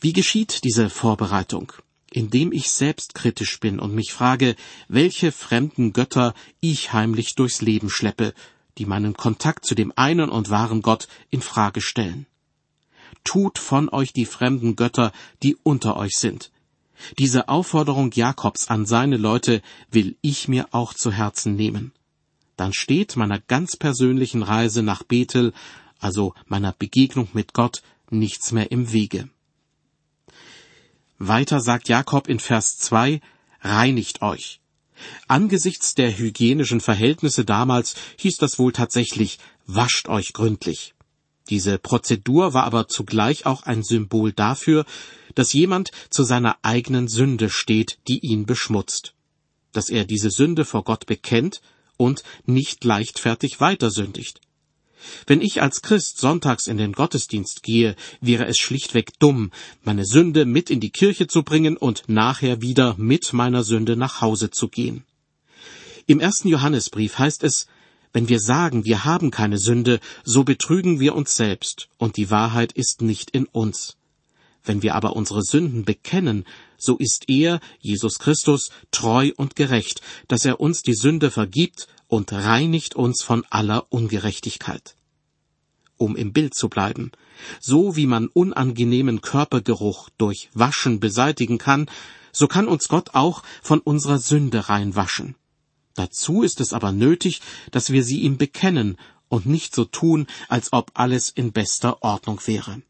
Wie 0.00 0.12
geschieht 0.12 0.64
diese 0.64 0.88
Vorbereitung? 0.88 1.72
Indem 2.10 2.52
ich 2.52 2.70
selbstkritisch 2.70 3.60
bin 3.60 3.78
und 3.78 3.94
mich 3.94 4.12
frage, 4.12 4.56
welche 4.88 5.32
fremden 5.32 5.92
Götter 5.92 6.32
ich 6.60 6.92
heimlich 6.92 7.34
durchs 7.34 7.60
Leben 7.60 7.90
schleppe, 7.90 8.32
die 8.78 8.86
meinen 8.86 9.14
Kontakt 9.14 9.64
zu 9.64 9.74
dem 9.74 9.92
einen 9.96 10.28
und 10.28 10.50
wahren 10.50 10.82
Gott 10.82 11.08
in 11.30 11.40
Frage 11.40 11.80
stellen. 11.80 12.26
Tut 13.24 13.58
von 13.58 13.88
euch 13.88 14.12
die 14.12 14.26
fremden 14.26 14.76
Götter, 14.76 15.12
die 15.42 15.56
unter 15.62 15.96
euch 15.96 16.16
sind. 16.16 16.50
Diese 17.18 17.48
Aufforderung 17.48 18.10
Jakobs 18.12 18.68
an 18.68 18.86
seine 18.86 19.16
Leute 19.16 19.62
will 19.90 20.16
ich 20.22 20.48
mir 20.48 20.68
auch 20.70 20.94
zu 20.94 21.12
Herzen 21.12 21.54
nehmen. 21.54 21.92
Dann 22.56 22.72
steht 22.72 23.16
meiner 23.16 23.38
ganz 23.38 23.76
persönlichen 23.76 24.42
Reise 24.42 24.82
nach 24.82 25.02
Bethel 25.02 25.52
also 25.98 26.34
meiner 26.46 26.72
Begegnung 26.72 27.28
mit 27.32 27.52
Gott, 27.52 27.82
nichts 28.10 28.52
mehr 28.52 28.70
im 28.70 28.92
Wege. 28.92 29.28
Weiter 31.18 31.60
sagt 31.60 31.88
Jakob 31.88 32.28
in 32.28 32.38
Vers 32.38 32.78
2, 32.78 33.20
reinigt 33.62 34.22
euch. 34.22 34.60
Angesichts 35.28 35.94
der 35.94 36.16
hygienischen 36.16 36.80
Verhältnisse 36.80 37.44
damals 37.44 37.94
hieß 38.18 38.36
das 38.38 38.58
wohl 38.58 38.72
tatsächlich, 38.72 39.38
wascht 39.66 40.08
euch 40.08 40.32
gründlich. 40.32 40.94
Diese 41.48 41.78
Prozedur 41.78 42.54
war 42.54 42.64
aber 42.64 42.88
zugleich 42.88 43.46
auch 43.46 43.62
ein 43.62 43.82
Symbol 43.82 44.32
dafür, 44.32 44.84
dass 45.34 45.52
jemand 45.52 45.90
zu 46.10 46.24
seiner 46.24 46.56
eigenen 46.62 47.08
Sünde 47.08 47.50
steht, 47.50 47.98
die 48.08 48.18
ihn 48.18 48.46
beschmutzt, 48.46 49.14
dass 49.72 49.88
er 49.88 50.04
diese 50.04 50.30
Sünde 50.30 50.64
vor 50.64 50.82
Gott 50.82 51.06
bekennt 51.06 51.60
und 51.96 52.22
nicht 52.46 52.84
leichtfertig 52.84 53.60
weiter 53.60 53.90
sündigt. 53.90 54.40
Wenn 55.26 55.40
ich 55.40 55.62
als 55.62 55.82
Christ 55.82 56.18
sonntags 56.18 56.66
in 56.66 56.78
den 56.78 56.92
Gottesdienst 56.92 57.62
gehe, 57.62 57.96
wäre 58.20 58.46
es 58.46 58.58
schlichtweg 58.58 59.18
dumm, 59.18 59.50
meine 59.84 60.04
Sünde 60.04 60.44
mit 60.44 60.70
in 60.70 60.80
die 60.80 60.90
Kirche 60.90 61.26
zu 61.26 61.42
bringen 61.42 61.76
und 61.76 62.04
nachher 62.08 62.62
wieder 62.62 62.94
mit 62.98 63.32
meiner 63.32 63.62
Sünde 63.62 63.96
nach 63.96 64.20
Hause 64.20 64.50
zu 64.50 64.68
gehen. 64.68 65.04
Im 66.06 66.20
ersten 66.20 66.48
Johannesbrief 66.48 67.18
heißt 67.18 67.42
es, 67.42 67.66
wenn 68.12 68.28
wir 68.28 68.40
sagen, 68.40 68.84
wir 68.84 69.04
haben 69.04 69.30
keine 69.30 69.58
Sünde, 69.58 70.00
so 70.24 70.44
betrügen 70.44 71.00
wir 71.00 71.14
uns 71.14 71.36
selbst, 71.36 71.88
und 71.98 72.16
die 72.16 72.30
Wahrheit 72.30 72.72
ist 72.72 73.02
nicht 73.02 73.30
in 73.30 73.46
uns. 73.46 73.96
Wenn 74.64 74.82
wir 74.82 74.94
aber 74.94 75.14
unsere 75.14 75.42
Sünden 75.42 75.84
bekennen, 75.84 76.44
so 76.78 76.96
ist 76.96 77.28
er, 77.28 77.60
Jesus 77.78 78.18
Christus, 78.18 78.70
treu 78.90 79.30
und 79.36 79.54
gerecht, 79.54 80.00
dass 80.28 80.44
er 80.44 80.60
uns 80.60 80.82
die 80.82 80.94
Sünde 80.94 81.30
vergibt 81.30 81.88
und 82.08 82.32
reinigt 82.32 82.94
uns 82.94 83.22
von 83.22 83.44
aller 83.50 83.86
Ungerechtigkeit. 83.90 84.96
Um 85.96 86.14
im 86.16 86.32
Bild 86.32 86.54
zu 86.54 86.68
bleiben, 86.68 87.12
so 87.60 87.96
wie 87.96 88.06
man 88.06 88.28
unangenehmen 88.28 89.20
Körpergeruch 89.20 90.10
durch 90.18 90.50
Waschen 90.52 91.00
beseitigen 91.00 91.58
kann, 91.58 91.90
so 92.32 92.48
kann 92.48 92.68
uns 92.68 92.88
Gott 92.88 93.14
auch 93.14 93.42
von 93.62 93.80
unserer 93.80 94.18
Sünde 94.18 94.68
reinwaschen. 94.68 95.36
Dazu 95.94 96.42
ist 96.42 96.60
es 96.60 96.74
aber 96.74 96.92
nötig, 96.92 97.40
dass 97.70 97.90
wir 97.90 98.04
sie 98.04 98.20
ihm 98.20 98.36
bekennen 98.36 98.98
und 99.28 99.46
nicht 99.46 99.74
so 99.74 99.84
tun, 99.84 100.26
als 100.48 100.72
ob 100.72 100.90
alles 100.94 101.30
in 101.30 101.52
bester 101.52 102.02
Ordnung 102.02 102.40
wäre. 102.44 102.82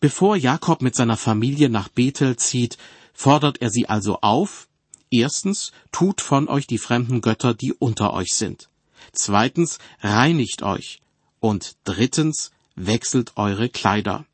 Bevor 0.00 0.36
Jakob 0.36 0.80
mit 0.80 0.94
seiner 0.94 1.16
Familie 1.16 1.68
nach 1.68 1.88
Bethel 1.88 2.36
zieht, 2.36 2.78
fordert 3.12 3.60
er 3.60 3.70
sie 3.70 3.88
also 3.88 4.20
auf, 4.20 4.67
Erstens, 5.10 5.72
tut 5.92 6.20
von 6.20 6.48
euch 6.48 6.66
die 6.66 6.78
fremden 6.78 7.20
Götter, 7.20 7.54
die 7.54 7.72
unter 7.72 8.12
euch 8.12 8.34
sind. 8.34 8.68
Zweitens, 9.12 9.78
reinigt 10.00 10.62
euch. 10.62 11.00
Und 11.40 11.76
drittens, 11.84 12.50
wechselt 12.74 13.32
eure 13.36 13.68
Kleider. 13.68 14.26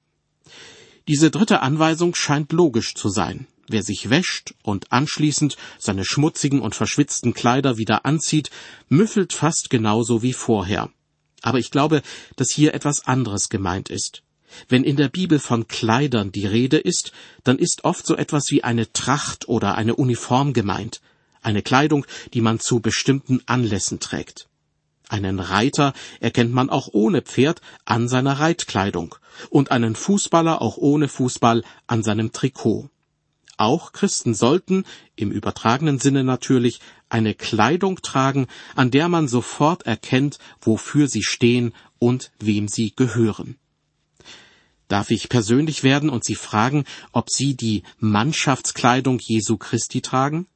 Diese 1.07 1.31
dritte 1.31 1.61
Anweisung 1.61 2.15
scheint 2.15 2.53
logisch 2.53 2.95
zu 2.95 3.09
sein. 3.09 3.47
Wer 3.69 3.83
sich 3.83 4.11
wäscht 4.11 4.55
und 4.63 4.93
anschließend 4.93 5.57
seine 5.79 6.05
schmutzigen 6.05 6.61
und 6.61 6.75
verschwitzten 6.75 7.35
Kleider 7.35 7.79
wieder 7.79 8.05
anzieht, 8.05 8.51
müffelt 8.89 9.33
fast 9.33 9.71
genauso 9.71 10.23
wie 10.23 10.33
vorher. 10.33 10.91
Aber 11.43 11.59
ich 11.59 11.71
glaube, 11.71 12.03
dass 12.37 12.51
hier 12.51 12.75
etwas 12.75 13.07
anderes 13.07 13.49
gemeint 13.49 13.91
ist. 13.91 14.23
Wenn 14.69 14.85
in 14.85 14.97
der 14.97 15.09
Bibel 15.09 15.39
von 15.39 15.69
Kleidern 15.69 16.33
die 16.33 16.47
Rede 16.47 16.79
ist, 16.79 17.13
dann 17.43 17.59
ist 17.59 17.85
oft 17.85 18.07
so 18.07 18.17
etwas 18.17 18.51
wie 18.51 18.65
eine 18.65 18.93
Tracht 18.93 19.49
oder 19.49 19.77
eine 19.77 19.97
Uniform 19.97 20.53
gemeint, 20.53 21.01
eine 21.43 21.63
Kleidung, 21.63 22.07
die 22.33 22.41
man 22.41 22.61
zu 22.61 22.81
bestimmten 22.81 23.43
Anlässen 23.47 24.01
trägt. 24.01 24.49
Einen 25.09 25.39
Reiter 25.39 25.93
erkennt 26.21 26.53
man 26.53 26.71
auch 26.71 26.89
ohne 26.93 27.21
Pferd 27.23 27.61
an 27.85 28.09
seiner 28.09 28.41
Reitkleidung 28.41 29.15
und 29.51 29.71
einen 29.71 29.97
Fußballer 29.97 30.63
auch 30.63 30.79
ohne 30.79 31.09
Fußball 31.09 31.63
an 31.87 32.03
seinem 32.03 32.33
Trikot. 32.33 32.89
Auch 33.57 33.93
Christen 33.93 34.35
sollten, 34.35 34.85
im 35.15 35.31
übertragenen 35.31 35.99
Sinne 35.99 36.25
natürlich, 36.25 36.81
eine 37.09 37.35
Kleidung 37.35 38.03
tragen, 38.03 38.49
an 38.75 38.91
der 38.91 39.09
man 39.09 39.29
sofort 39.29 39.85
erkennt, 39.85 40.39
wofür 40.61 41.07
sie 41.07 41.23
stehen 41.23 41.73
und 41.99 42.33
wem 42.41 42.67
sie 42.67 42.95
gehören. 42.97 43.57
Darf 44.89 45.11
ich 45.11 45.29
persönlich 45.29 45.83
werden 45.83 46.11
und 46.11 46.25
Sie 46.25 46.35
fragen, 46.35 46.85
ob 47.13 47.31
Sie 47.31 47.57
die 47.57 47.83
Mannschaftskleidung 47.99 49.19
Jesu 49.19 49.57
Christi 49.57 50.03
tragen? 50.03 50.47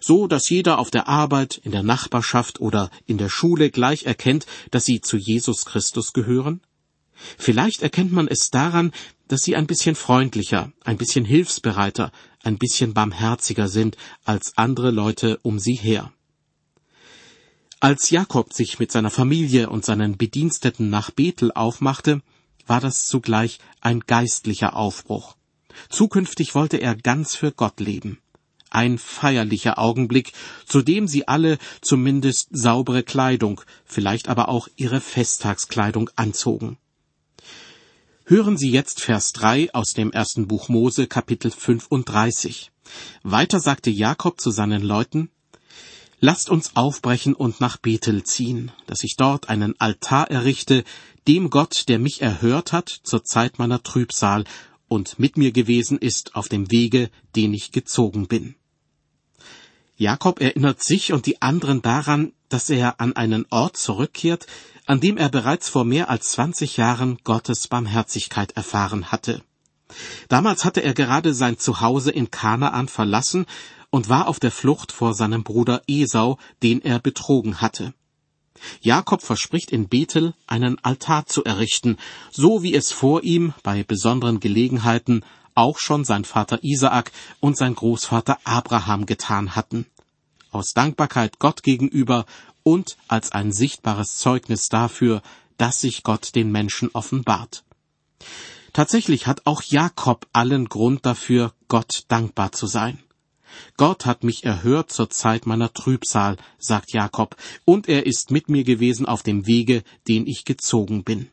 So, 0.00 0.26
dass 0.26 0.50
jeder 0.50 0.78
auf 0.78 0.90
der 0.90 1.08
Arbeit, 1.08 1.60
in 1.62 1.70
der 1.70 1.84
Nachbarschaft 1.84 2.60
oder 2.60 2.90
in 3.06 3.18
der 3.18 3.28
Schule 3.28 3.70
gleich 3.70 4.04
erkennt, 4.04 4.46
dass 4.70 4.84
Sie 4.84 5.00
zu 5.00 5.16
Jesus 5.16 5.64
Christus 5.64 6.12
gehören? 6.12 6.60
Vielleicht 7.36 7.82
erkennt 7.82 8.12
man 8.12 8.28
es 8.28 8.50
daran, 8.50 8.92
dass 9.28 9.42
Sie 9.42 9.56
ein 9.56 9.66
bisschen 9.66 9.94
freundlicher, 9.94 10.72
ein 10.84 10.96
bisschen 10.96 11.24
hilfsbereiter, 11.24 12.12
ein 12.42 12.58
bisschen 12.58 12.94
barmherziger 12.94 13.68
sind 13.68 13.96
als 14.24 14.56
andere 14.56 14.90
Leute 14.90 15.38
um 15.42 15.58
Sie 15.58 15.74
her. 15.74 16.12
Als 17.80 18.10
Jakob 18.10 18.52
sich 18.52 18.80
mit 18.80 18.90
seiner 18.90 19.10
Familie 19.10 19.70
und 19.70 19.84
seinen 19.84 20.16
Bediensteten 20.16 20.90
nach 20.90 21.10
Bethel 21.12 21.52
aufmachte, 21.52 22.22
war 22.68 22.80
das 22.80 23.06
zugleich 23.06 23.58
ein 23.80 24.00
geistlicher 24.00 24.76
Aufbruch. 24.76 25.36
Zukünftig 25.88 26.54
wollte 26.54 26.78
er 26.78 26.94
ganz 26.96 27.34
für 27.34 27.52
Gott 27.52 27.80
leben. 27.80 28.18
Ein 28.70 28.98
feierlicher 28.98 29.78
Augenblick, 29.78 30.32
zu 30.66 30.82
dem 30.82 31.08
sie 31.08 31.26
alle 31.26 31.58
zumindest 31.80 32.48
saubere 32.50 33.02
Kleidung, 33.02 33.62
vielleicht 33.84 34.28
aber 34.28 34.48
auch 34.48 34.68
ihre 34.76 35.00
Festtagskleidung 35.00 36.10
anzogen. 36.16 36.76
Hören 38.26 38.58
Sie 38.58 38.70
jetzt 38.70 39.00
Vers 39.00 39.32
3 39.32 39.72
aus 39.72 39.94
dem 39.94 40.12
ersten 40.12 40.48
Buch 40.48 40.68
Mose 40.68 41.06
Kapitel 41.06 41.50
35. 41.50 42.70
Weiter 43.22 43.58
sagte 43.58 43.88
Jakob 43.88 44.38
zu 44.38 44.50
seinen 44.50 44.82
Leuten, 44.82 45.30
Lasst 46.20 46.50
uns 46.50 46.74
aufbrechen 46.74 47.34
und 47.34 47.60
nach 47.60 47.76
Bethel 47.76 48.24
ziehen, 48.24 48.72
dass 48.86 49.04
ich 49.04 49.14
dort 49.16 49.48
einen 49.48 49.80
Altar 49.80 50.28
errichte, 50.30 50.82
dem 51.28 51.48
Gott, 51.48 51.84
der 51.86 52.00
mich 52.00 52.22
erhört 52.22 52.72
hat 52.72 52.88
zur 52.88 53.22
Zeit 53.22 53.60
meiner 53.60 53.84
Trübsal 53.84 54.44
und 54.88 55.20
mit 55.20 55.36
mir 55.36 55.52
gewesen 55.52 55.96
ist 55.98 56.34
auf 56.34 56.48
dem 56.48 56.72
Wege, 56.72 57.10
den 57.36 57.54
ich 57.54 57.70
gezogen 57.70 58.26
bin. 58.26 58.56
Jakob 59.96 60.40
erinnert 60.40 60.82
sich 60.82 61.12
und 61.12 61.26
die 61.26 61.40
anderen 61.40 61.82
daran, 61.82 62.32
dass 62.48 62.68
er 62.68 63.00
an 63.00 63.14
einen 63.14 63.46
Ort 63.50 63.76
zurückkehrt, 63.76 64.46
an 64.86 65.00
dem 65.00 65.18
er 65.18 65.28
bereits 65.28 65.68
vor 65.68 65.84
mehr 65.84 66.08
als 66.08 66.32
20 66.32 66.78
Jahren 66.78 67.18
Gottes 67.22 67.68
Barmherzigkeit 67.68 68.52
erfahren 68.52 69.12
hatte. 69.12 69.42
Damals 70.28 70.64
hatte 70.64 70.82
er 70.82 70.94
gerade 70.94 71.32
sein 71.34 71.58
Zuhause 71.58 72.10
in 72.10 72.30
Kanaan 72.30 72.88
verlassen 72.88 73.46
und 73.90 74.08
war 74.08 74.28
auf 74.28 74.40
der 74.40 74.50
Flucht 74.50 74.92
vor 74.92 75.14
seinem 75.14 75.44
Bruder 75.44 75.82
Esau, 75.86 76.38
den 76.62 76.82
er 76.82 76.98
betrogen 76.98 77.60
hatte. 77.60 77.94
Jakob 78.80 79.22
verspricht 79.22 79.70
in 79.70 79.88
Bethel 79.88 80.34
einen 80.46 80.82
Altar 80.84 81.26
zu 81.26 81.44
errichten, 81.44 81.96
so 82.30 82.62
wie 82.62 82.74
es 82.74 82.92
vor 82.92 83.22
ihm 83.22 83.54
bei 83.62 83.84
besonderen 83.84 84.40
Gelegenheiten 84.40 85.24
auch 85.54 85.78
schon 85.78 86.04
sein 86.04 86.24
Vater 86.24 86.62
Isaak 86.62 87.12
und 87.40 87.56
sein 87.56 87.74
Großvater 87.74 88.38
Abraham 88.44 89.06
getan 89.06 89.56
hatten. 89.56 89.86
Aus 90.50 90.72
Dankbarkeit 90.72 91.38
Gott 91.38 91.62
gegenüber 91.62 92.26
und 92.62 92.96
als 93.08 93.32
ein 93.32 93.52
sichtbares 93.52 94.16
Zeugnis 94.16 94.68
dafür, 94.68 95.22
dass 95.56 95.80
sich 95.80 96.02
Gott 96.02 96.34
den 96.34 96.52
Menschen 96.52 96.90
offenbart. 96.92 97.64
Tatsächlich 98.72 99.26
hat 99.26 99.46
auch 99.46 99.62
Jakob 99.62 100.26
allen 100.32 100.68
Grund 100.68 101.04
dafür, 101.04 101.52
Gott 101.66 102.04
dankbar 102.08 102.52
zu 102.52 102.66
sein. 102.66 103.02
Gott 103.76 104.06
hat 104.06 104.24
mich 104.24 104.44
erhört 104.44 104.92
zur 104.92 105.10
Zeit 105.10 105.46
meiner 105.46 105.72
Trübsal, 105.72 106.36
sagt 106.58 106.92
Jakob, 106.92 107.36
und 107.64 107.88
er 107.88 108.06
ist 108.06 108.30
mit 108.30 108.48
mir 108.48 108.64
gewesen 108.64 109.06
auf 109.06 109.22
dem 109.22 109.46
Wege, 109.46 109.82
den 110.06 110.26
ich 110.26 110.44
gezogen 110.44 111.04
bin. 111.04 111.28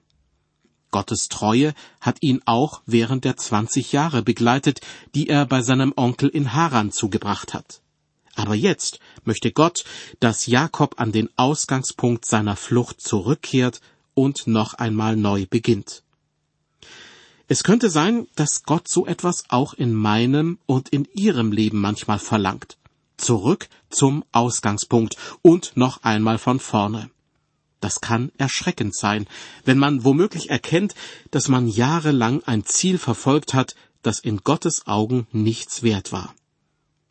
Gottes 0.91 1.27
Treue 1.27 1.73
hat 1.99 2.19
ihn 2.21 2.39
auch 2.45 2.81
während 2.85 3.25
der 3.25 3.35
zwanzig 3.35 3.91
Jahre 3.91 4.21
begleitet, 4.21 4.79
die 5.13 5.27
er 5.27 5.45
bei 5.45 5.61
seinem 5.61 5.91
Onkel 5.97 6.29
in 6.29 6.53
Haran 6.53 6.93
zugebracht 6.93 7.53
hat. 7.53 7.81
Aber 8.35 8.55
jetzt 8.55 8.99
möchte 9.25 9.51
Gott, 9.51 9.83
dass 10.21 10.45
Jakob 10.45 10.97
an 10.97 11.11
den 11.11 11.29
Ausgangspunkt 11.35 12.25
seiner 12.25 12.55
Flucht 12.55 13.01
zurückkehrt 13.01 13.81
und 14.13 14.47
noch 14.47 14.73
einmal 14.75 15.17
neu 15.17 15.45
beginnt. 15.49 16.04
Es 17.47 17.63
könnte 17.63 17.89
sein, 17.89 18.27
dass 18.35 18.63
Gott 18.63 18.87
so 18.87 19.05
etwas 19.05 19.45
auch 19.49 19.73
in 19.73 19.93
meinem 19.93 20.57
und 20.65 20.89
in 20.89 21.07
Ihrem 21.13 21.51
Leben 21.51 21.79
manchmal 21.79 22.17
verlangt. 22.17 22.77
Zurück 23.17 23.69
zum 23.89 24.25
Ausgangspunkt 24.31 25.15
und 25.41 25.77
noch 25.77 26.03
einmal 26.03 26.37
von 26.39 26.59
vorne. 26.59 27.09
Das 27.81 28.01
kann 28.01 28.31
erschreckend 28.37 28.95
sein, 28.95 29.27
wenn 29.63 29.77
man 29.77 30.03
womöglich 30.03 30.49
erkennt, 30.49 30.95
dass 31.29 31.47
man 31.47 31.67
jahrelang 31.67 32.41
ein 32.45 32.65
Ziel 32.65 32.97
verfolgt 32.97 33.53
hat, 33.53 33.75
das 34.01 34.19
in 34.19 34.37
Gottes 34.37 34.87
Augen 34.87 35.27
nichts 35.31 35.83
wert 35.83 36.11
war. 36.11 36.33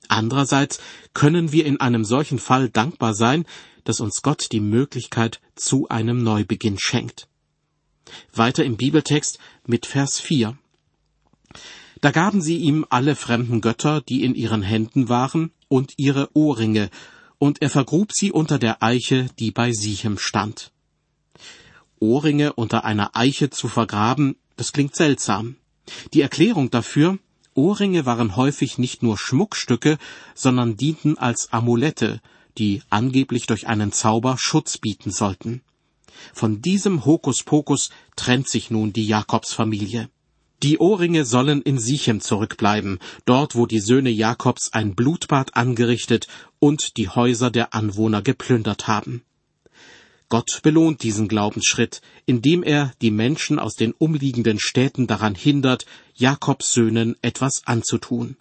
Andererseits 0.09 0.81
können 1.13 1.53
wir 1.53 1.65
in 1.65 1.81
einem 1.81 2.05
solchen 2.05 2.41
Fall 2.41 2.69
dankbar 2.69 3.15
sein, 3.15 3.47
dass 3.85 4.01
uns 4.01 4.23
Gott 4.23 4.49
die 4.51 4.61
Möglichkeit 4.61 5.41
zu 5.55 5.89
einem 5.89 6.23
Neubeginn 6.23 6.79
schenkt. 6.79 7.29
Weiter 8.33 8.65
im 8.65 8.77
Bibeltext 8.77 9.39
mit 9.67 9.87
Vers 9.87 10.21
4. 10.21 10.57
Da 12.01 12.11
gaben 12.11 12.43
sie 12.43 12.59
ihm 12.59 12.85
alle 12.91 13.17
fremden 13.17 13.61
Götter, 13.61 14.01
die 14.01 14.25
in 14.25 14.35
ihren 14.35 14.63
Händen 14.63 15.09
waren, 15.09 15.53
und 15.69 15.95
ihre 15.97 16.29
Ohrringe, 16.35 16.91
und 17.39 17.63
er 17.63 17.71
vergrub 17.71 18.13
sie 18.13 18.31
unter 18.31 18.59
der 18.59 18.83
Eiche, 18.83 19.27
die 19.39 19.51
bei 19.51 19.73
Sichem 19.73 20.19
stand. 20.19 20.71
Ohrringe 21.99 22.53
unter 22.53 22.85
einer 22.85 23.17
Eiche 23.17 23.51
zu 23.51 23.69
vergraben, 23.69 24.37
das 24.57 24.73
klingt 24.73 24.95
seltsam. 24.95 25.57
Die 26.13 26.21
Erklärung 26.21 26.71
dafür, 26.71 27.19
Ohrringe 27.55 28.05
waren 28.05 28.37
häufig 28.37 28.79
nicht 28.79 29.03
nur 29.03 29.17
Schmuckstücke, 29.17 29.99
sondern 30.35 30.77
dienten 30.77 31.19
als 31.19 31.53
Amulette, 31.53 32.21
die 32.59 32.83
angeblich 32.91 33.47
durch 33.47 33.67
einen 33.67 33.93
Zauber 33.93 34.37
Schutz 34.39 34.79
bieten 34.79 35.11
sollten. 35.11 35.63
Von 36.33 36.63
diesem 36.63 37.05
Hokuspokus 37.05 37.91
trennt 38.17 38.49
sich 38.49 38.71
nun 38.71 38.93
die 38.93 39.07
Jakobsfamilie. 39.07 40.09
Die 40.63 40.79
Ohrringe 40.79 41.25
sollen 41.25 41.61
in 41.61 41.79
Sichem 41.79 42.21
zurückbleiben, 42.21 42.99
dort 43.27 43.55
wo 43.55 43.67
die 43.67 43.81
Söhne 43.81 44.11
Jakobs 44.11 44.73
ein 44.73 44.95
Blutbad 44.95 45.57
angerichtet 45.57 46.27
und 46.59 46.97
die 46.97 47.09
Häuser 47.09 47.51
der 47.51 47.75
Anwohner 47.75 48.23
geplündert 48.23 48.89
haben. 48.89 49.23
Gott 50.31 50.61
belohnt 50.63 51.03
diesen 51.03 51.29
Glaubensschritt, 51.29 52.01
indem 52.25 52.63
er 52.63 52.93
die 53.03 53.11
Menschen 53.11 53.59
aus 53.59 53.75
den 53.75 53.93
umliegenden 53.93 54.59
Städten 54.59 55.07
daran 55.07 55.35
hindert, 55.35 55.85
Jakobs 56.15 56.73
Söhnen 56.73 57.17
etwas 57.21 57.63
anzutun. 57.67 58.37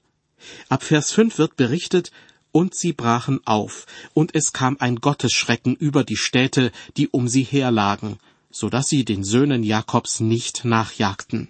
Ab 0.70 0.84
Vers 0.84 1.12
5 1.12 1.38
wird 1.38 1.56
berichtet, 1.56 2.12
und 2.54 2.76
sie 2.76 2.94
brachen 2.94 3.42
auf, 3.46 3.86
und 4.14 4.34
es 4.34 4.54
kam 4.54 4.78
ein 4.80 4.98
Gottesschrecken 4.98 5.76
über 5.76 6.06
die 6.06 6.16
Städte, 6.16 6.72
die 6.96 7.10
um 7.10 7.28
sie 7.28 7.44
herlagen, 7.44 8.20
so 8.52 8.70
dass 8.70 8.88
sie 8.88 9.04
den 9.04 9.26
Söhnen 9.26 9.64
Jakobs 9.64 10.22
nicht 10.22 10.64
nachjagten. 10.64 11.50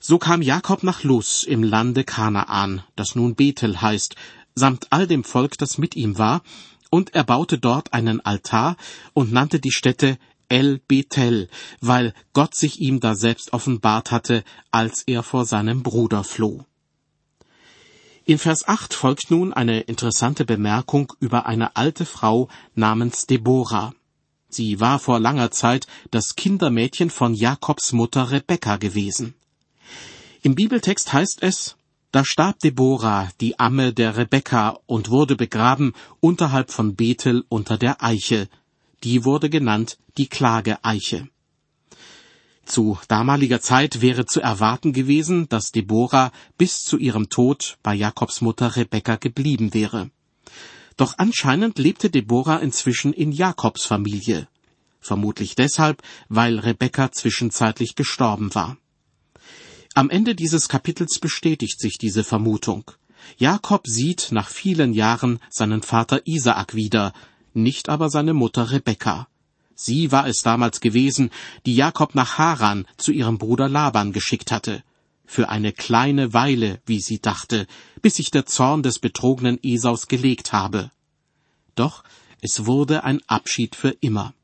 So 0.00 0.18
kam 0.18 0.42
Jakob 0.42 0.82
nach 0.82 1.04
Luz 1.04 1.44
im 1.44 1.62
Lande 1.62 2.02
Kanaan, 2.02 2.82
das 2.96 3.14
nun 3.14 3.36
Bethel 3.36 3.80
heißt, 3.80 4.16
samt 4.56 4.88
all 4.90 5.06
dem 5.06 5.22
Volk, 5.22 5.58
das 5.58 5.78
mit 5.78 5.94
ihm 5.94 6.18
war, 6.18 6.42
und 6.90 7.14
er 7.14 7.24
baute 7.24 7.58
dort 7.58 7.92
einen 7.92 8.20
Altar 8.20 8.76
und 9.12 9.30
nannte 9.30 9.60
die 9.60 9.70
Stätte 9.70 10.18
El 10.48 10.80
Bethel, 10.88 11.48
weil 11.80 12.14
Gott 12.32 12.54
sich 12.54 12.80
ihm 12.80 13.00
da 13.00 13.14
selbst 13.14 13.52
offenbart 13.52 14.10
hatte, 14.10 14.42
als 14.70 15.02
er 15.06 15.22
vor 15.22 15.46
seinem 15.46 15.82
Bruder 15.82 16.24
floh. 16.24 16.66
In 18.24 18.38
Vers 18.38 18.68
8 18.68 18.94
folgt 18.94 19.32
nun 19.32 19.52
eine 19.52 19.80
interessante 19.80 20.44
Bemerkung 20.44 21.12
über 21.18 21.46
eine 21.46 21.74
alte 21.74 22.06
Frau 22.06 22.48
namens 22.76 23.26
Deborah. 23.26 23.94
Sie 24.48 24.78
war 24.78 25.00
vor 25.00 25.18
langer 25.18 25.50
Zeit 25.50 25.88
das 26.12 26.36
Kindermädchen 26.36 27.10
von 27.10 27.34
Jakobs 27.34 27.92
Mutter 27.92 28.30
Rebekka 28.30 28.76
gewesen. 28.76 29.34
Im 30.42 30.54
Bibeltext 30.54 31.12
heißt 31.12 31.42
es, 31.42 31.74
da 32.12 32.24
starb 32.24 32.60
Deborah, 32.60 33.28
die 33.40 33.58
Amme 33.58 33.92
der 33.92 34.16
Rebekka, 34.16 34.78
und 34.86 35.08
wurde 35.10 35.34
begraben 35.34 35.92
unterhalb 36.20 36.70
von 36.70 36.94
Bethel 36.94 37.44
unter 37.48 37.76
der 37.76 38.04
Eiche. 38.04 38.48
Die 39.02 39.24
wurde 39.24 39.50
genannt 39.50 39.98
die 40.16 40.28
Klageeiche. 40.28 41.28
Zu 42.64 42.98
damaliger 43.08 43.60
Zeit 43.60 44.00
wäre 44.00 44.24
zu 44.24 44.40
erwarten 44.40 44.92
gewesen, 44.92 45.48
dass 45.48 45.72
Deborah 45.72 46.32
bis 46.58 46.84
zu 46.84 46.96
ihrem 46.96 47.28
Tod 47.28 47.78
bei 47.82 47.94
Jakobs 47.94 48.40
Mutter 48.40 48.76
Rebekka 48.76 49.16
geblieben 49.16 49.74
wäre. 49.74 50.10
Doch 50.96 51.14
anscheinend 51.18 51.78
lebte 51.78 52.10
Deborah 52.10 52.58
inzwischen 52.58 53.12
in 53.12 53.32
Jakobs 53.32 53.84
Familie. 53.84 54.48
Vermutlich 55.00 55.56
deshalb, 55.56 56.02
weil 56.28 56.58
Rebekka 56.58 57.10
zwischenzeitlich 57.10 57.96
gestorben 57.96 58.54
war. 58.54 58.76
Am 59.94 60.08
Ende 60.08 60.34
dieses 60.34 60.68
Kapitels 60.68 61.18
bestätigt 61.20 61.80
sich 61.80 61.98
diese 61.98 62.24
Vermutung. 62.24 62.90
Jakob 63.36 63.86
sieht 63.86 64.28
nach 64.30 64.48
vielen 64.48 64.92
Jahren 64.92 65.40
seinen 65.50 65.82
Vater 65.82 66.22
Isaak 66.24 66.74
wieder, 66.74 67.12
nicht 67.52 67.88
aber 67.88 68.08
seine 68.08 68.32
Mutter 68.32 68.70
Rebekka. 68.70 69.26
Sie 69.74 70.12
war 70.12 70.26
es 70.26 70.42
damals 70.42 70.80
gewesen, 70.80 71.30
die 71.66 71.74
Jakob 71.74 72.14
nach 72.14 72.38
Haran 72.38 72.86
zu 72.96 73.12
ihrem 73.12 73.38
Bruder 73.38 73.68
Laban 73.68 74.12
geschickt 74.12 74.52
hatte. 74.52 74.82
Für 75.24 75.48
eine 75.48 75.72
kleine 75.72 76.34
Weile, 76.34 76.80
wie 76.84 77.00
sie 77.00 77.20
dachte, 77.20 77.66
bis 78.02 78.16
sich 78.16 78.30
der 78.30 78.46
Zorn 78.46 78.82
des 78.82 78.98
betrogenen 78.98 79.58
Esaus 79.62 80.08
gelegt 80.08 80.52
habe. 80.52 80.90
Doch 81.74 82.04
es 82.40 82.66
wurde 82.66 83.04
ein 83.04 83.20
Abschied 83.28 83.76
für 83.76 83.90
immer. 84.00 84.34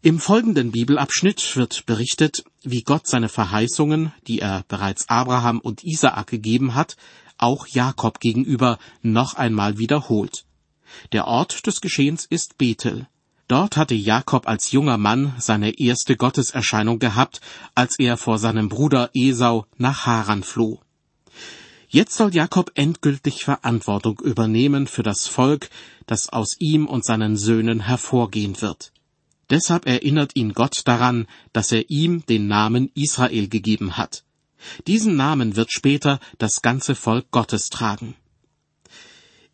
Im 0.00 0.20
folgenden 0.20 0.70
Bibelabschnitt 0.70 1.56
wird 1.56 1.84
berichtet, 1.86 2.44
wie 2.62 2.82
Gott 2.82 3.08
seine 3.08 3.28
Verheißungen, 3.28 4.12
die 4.28 4.38
er 4.38 4.64
bereits 4.68 5.08
Abraham 5.08 5.58
und 5.58 5.82
Isaak 5.82 6.28
gegeben 6.28 6.74
hat, 6.76 6.96
auch 7.36 7.66
Jakob 7.66 8.20
gegenüber 8.20 8.78
noch 9.02 9.34
einmal 9.34 9.78
wiederholt. 9.78 10.44
Der 11.12 11.26
Ort 11.26 11.66
des 11.66 11.80
Geschehens 11.80 12.26
ist 12.26 12.58
Bethel. 12.58 13.08
Dort 13.48 13.78
hatte 13.78 13.94
Jakob 13.94 14.46
als 14.46 14.72
junger 14.72 14.98
Mann 14.98 15.34
seine 15.38 15.78
erste 15.78 16.16
Gotteserscheinung 16.16 16.98
gehabt, 16.98 17.40
als 17.74 17.98
er 17.98 18.18
vor 18.18 18.38
seinem 18.38 18.68
Bruder 18.68 19.10
Esau 19.14 19.64
nach 19.78 20.04
Haran 20.04 20.42
floh. 20.42 20.80
Jetzt 21.88 22.14
soll 22.14 22.34
Jakob 22.34 22.70
endgültig 22.74 23.44
Verantwortung 23.44 24.20
übernehmen 24.20 24.86
für 24.86 25.02
das 25.02 25.26
Volk, 25.26 25.70
das 26.06 26.28
aus 26.28 26.56
ihm 26.58 26.86
und 26.86 27.06
seinen 27.06 27.38
Söhnen 27.38 27.80
hervorgehen 27.80 28.60
wird. 28.60 28.92
Deshalb 29.48 29.86
erinnert 29.86 30.36
ihn 30.36 30.52
Gott 30.52 30.82
daran, 30.84 31.26
dass 31.54 31.72
er 31.72 31.88
ihm 31.88 32.26
den 32.26 32.48
Namen 32.48 32.90
Israel 32.94 33.48
gegeben 33.48 33.96
hat. 33.96 34.24
Diesen 34.86 35.16
Namen 35.16 35.56
wird 35.56 35.72
später 35.72 36.20
das 36.36 36.60
ganze 36.60 36.94
Volk 36.94 37.30
Gottes 37.30 37.70
tragen. 37.70 38.14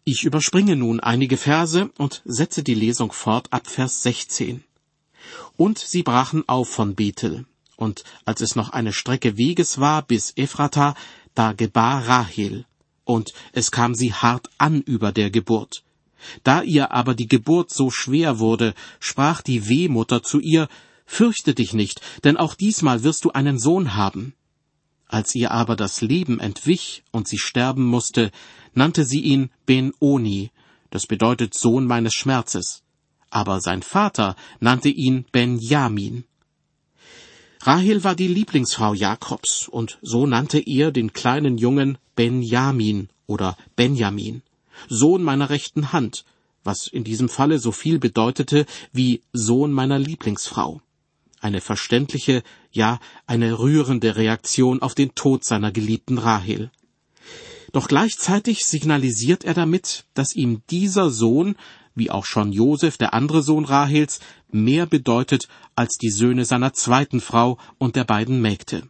Ich 0.07 0.25
überspringe 0.25 0.77
nun 0.77 1.01
einige 1.01 1.39
Verse 1.39 1.91
und 1.97 2.21
setze 2.27 2.63
die 2.63 2.75
Lesung 2.75 3.11
fort 3.11 3.51
ab 3.51 3.67
Vers 3.67 4.03
16. 4.03 4.63
Und 5.57 5.79
sie 5.79 6.03
brachen 6.03 6.47
auf 6.47 6.69
von 6.69 6.95
Bethel. 6.95 7.47
Und 7.77 8.05
als 8.27 8.43
es 8.43 8.55
noch 8.55 8.69
eine 8.69 8.93
Strecke 8.93 9.39
Weges 9.39 9.81
war 9.81 10.03
bis 10.03 10.33
Ephrata, 10.37 10.95
da 11.35 11.55
gebar 11.55 12.07
Rahel. 12.07 12.67
Und 13.05 13.33
es 13.53 13.71
kam 13.71 13.95
sie 13.95 14.13
hart 14.13 14.51
an 14.59 14.83
über 14.83 15.11
der 15.11 15.31
Geburt. 15.31 15.85
Da 16.43 16.61
ihr 16.61 16.93
aber 16.93 17.15
die 17.15 17.29
Geburt 17.29 17.71
so 17.71 17.91
schwer 17.91 18.39
wurde, 18.39 18.75
sprach 19.01 19.41
die 19.41 19.69
Wehmutter 19.71 20.23
zu 20.23 20.39
ihr, 20.39 20.69
Fürchte 21.07 21.55
dich 21.55 21.73
nicht, 21.73 22.03
denn 22.25 22.37
auch 22.37 22.55
diesmal 22.55 23.05
wirst 23.05 23.25
du 23.25 23.31
einen 23.31 23.59
Sohn 23.59 23.95
haben. 23.95 24.35
Als 25.07 25.35
ihr 25.35 25.51
aber 25.51 25.77
das 25.77 26.01
Leben 26.01 26.41
entwich 26.41 27.05
und 27.11 27.29
sie 27.29 27.39
sterben 27.39 27.85
musste, 27.85 28.31
nannte 28.75 29.05
sie 29.05 29.21
ihn 29.21 29.51
Ben-Oni, 29.67 30.51
das 30.91 31.07
bedeutet 31.07 31.55
Sohn 31.55 31.87
meines 31.87 32.15
Schmerzes. 32.15 32.83
Aber 33.31 33.61
sein 33.61 33.83
Vater 33.83 34.37
nannte 34.61 34.89
ihn 34.89 35.25
Benjamin. 35.33 36.25
Rahel 37.63 38.05
war 38.05 38.15
die 38.15 38.29
Lieblingsfrau 38.29 38.95
Jakobs, 38.95 39.69
und 39.69 39.99
so 40.03 40.27
nannte 40.27 40.61
er 40.61 40.93
den 40.93 41.13
kleinen 41.13 41.57
Jungen 41.59 41.99
Benjamin 42.15 43.09
oder 43.27 43.57
Benjamin. 43.75 44.43
Sohn 44.89 45.23
meiner 45.23 45.51
rechten 45.51 45.93
Hand, 45.93 46.25
was 46.63 46.87
in 46.87 47.05
diesem 47.05 47.29
Falle 47.29 47.59
so 47.59 47.73
viel 47.73 47.99
bedeutete 47.99 48.67
wie 48.93 49.23
Sohn 49.33 49.73
meiner 49.73 49.99
Lieblingsfrau. 49.99 50.81
Eine 51.41 51.61
verständliche, 51.61 52.43
ja 52.71 53.01
eine 53.27 53.59
rührende 53.59 54.17
Reaktion 54.17 54.81
auf 54.81 54.95
den 54.95 55.15
Tod 55.15 55.45
seiner 55.45 55.73
geliebten 55.73 56.19
Rahel. 56.19 56.71
Doch 57.75 57.89
gleichzeitig 57.89 58.67
signalisiert 58.67 59.43
er 59.43 59.53
damit, 59.53 60.05
dass 60.15 60.37
ihm 60.37 60.63
dieser 60.71 61.11
Sohn, 61.11 61.57
wie 61.97 62.09
auch 62.09 62.25
schon 62.25 62.53
Josef, 62.53 62.99
der 62.99 63.15
andere 63.15 63.43
Sohn 63.43 63.65
Rahels, 63.65 64.21
mehr 64.53 64.87
bedeutet 64.87 65.49
als 65.75 65.99
die 65.99 66.11
Söhne 66.11 66.45
seiner 66.45 66.73
zweiten 66.73 67.21
Frau 67.21 67.59
und 67.79 67.97
der 67.97 68.05
beiden 68.05 68.41
Mägde. 68.41 68.85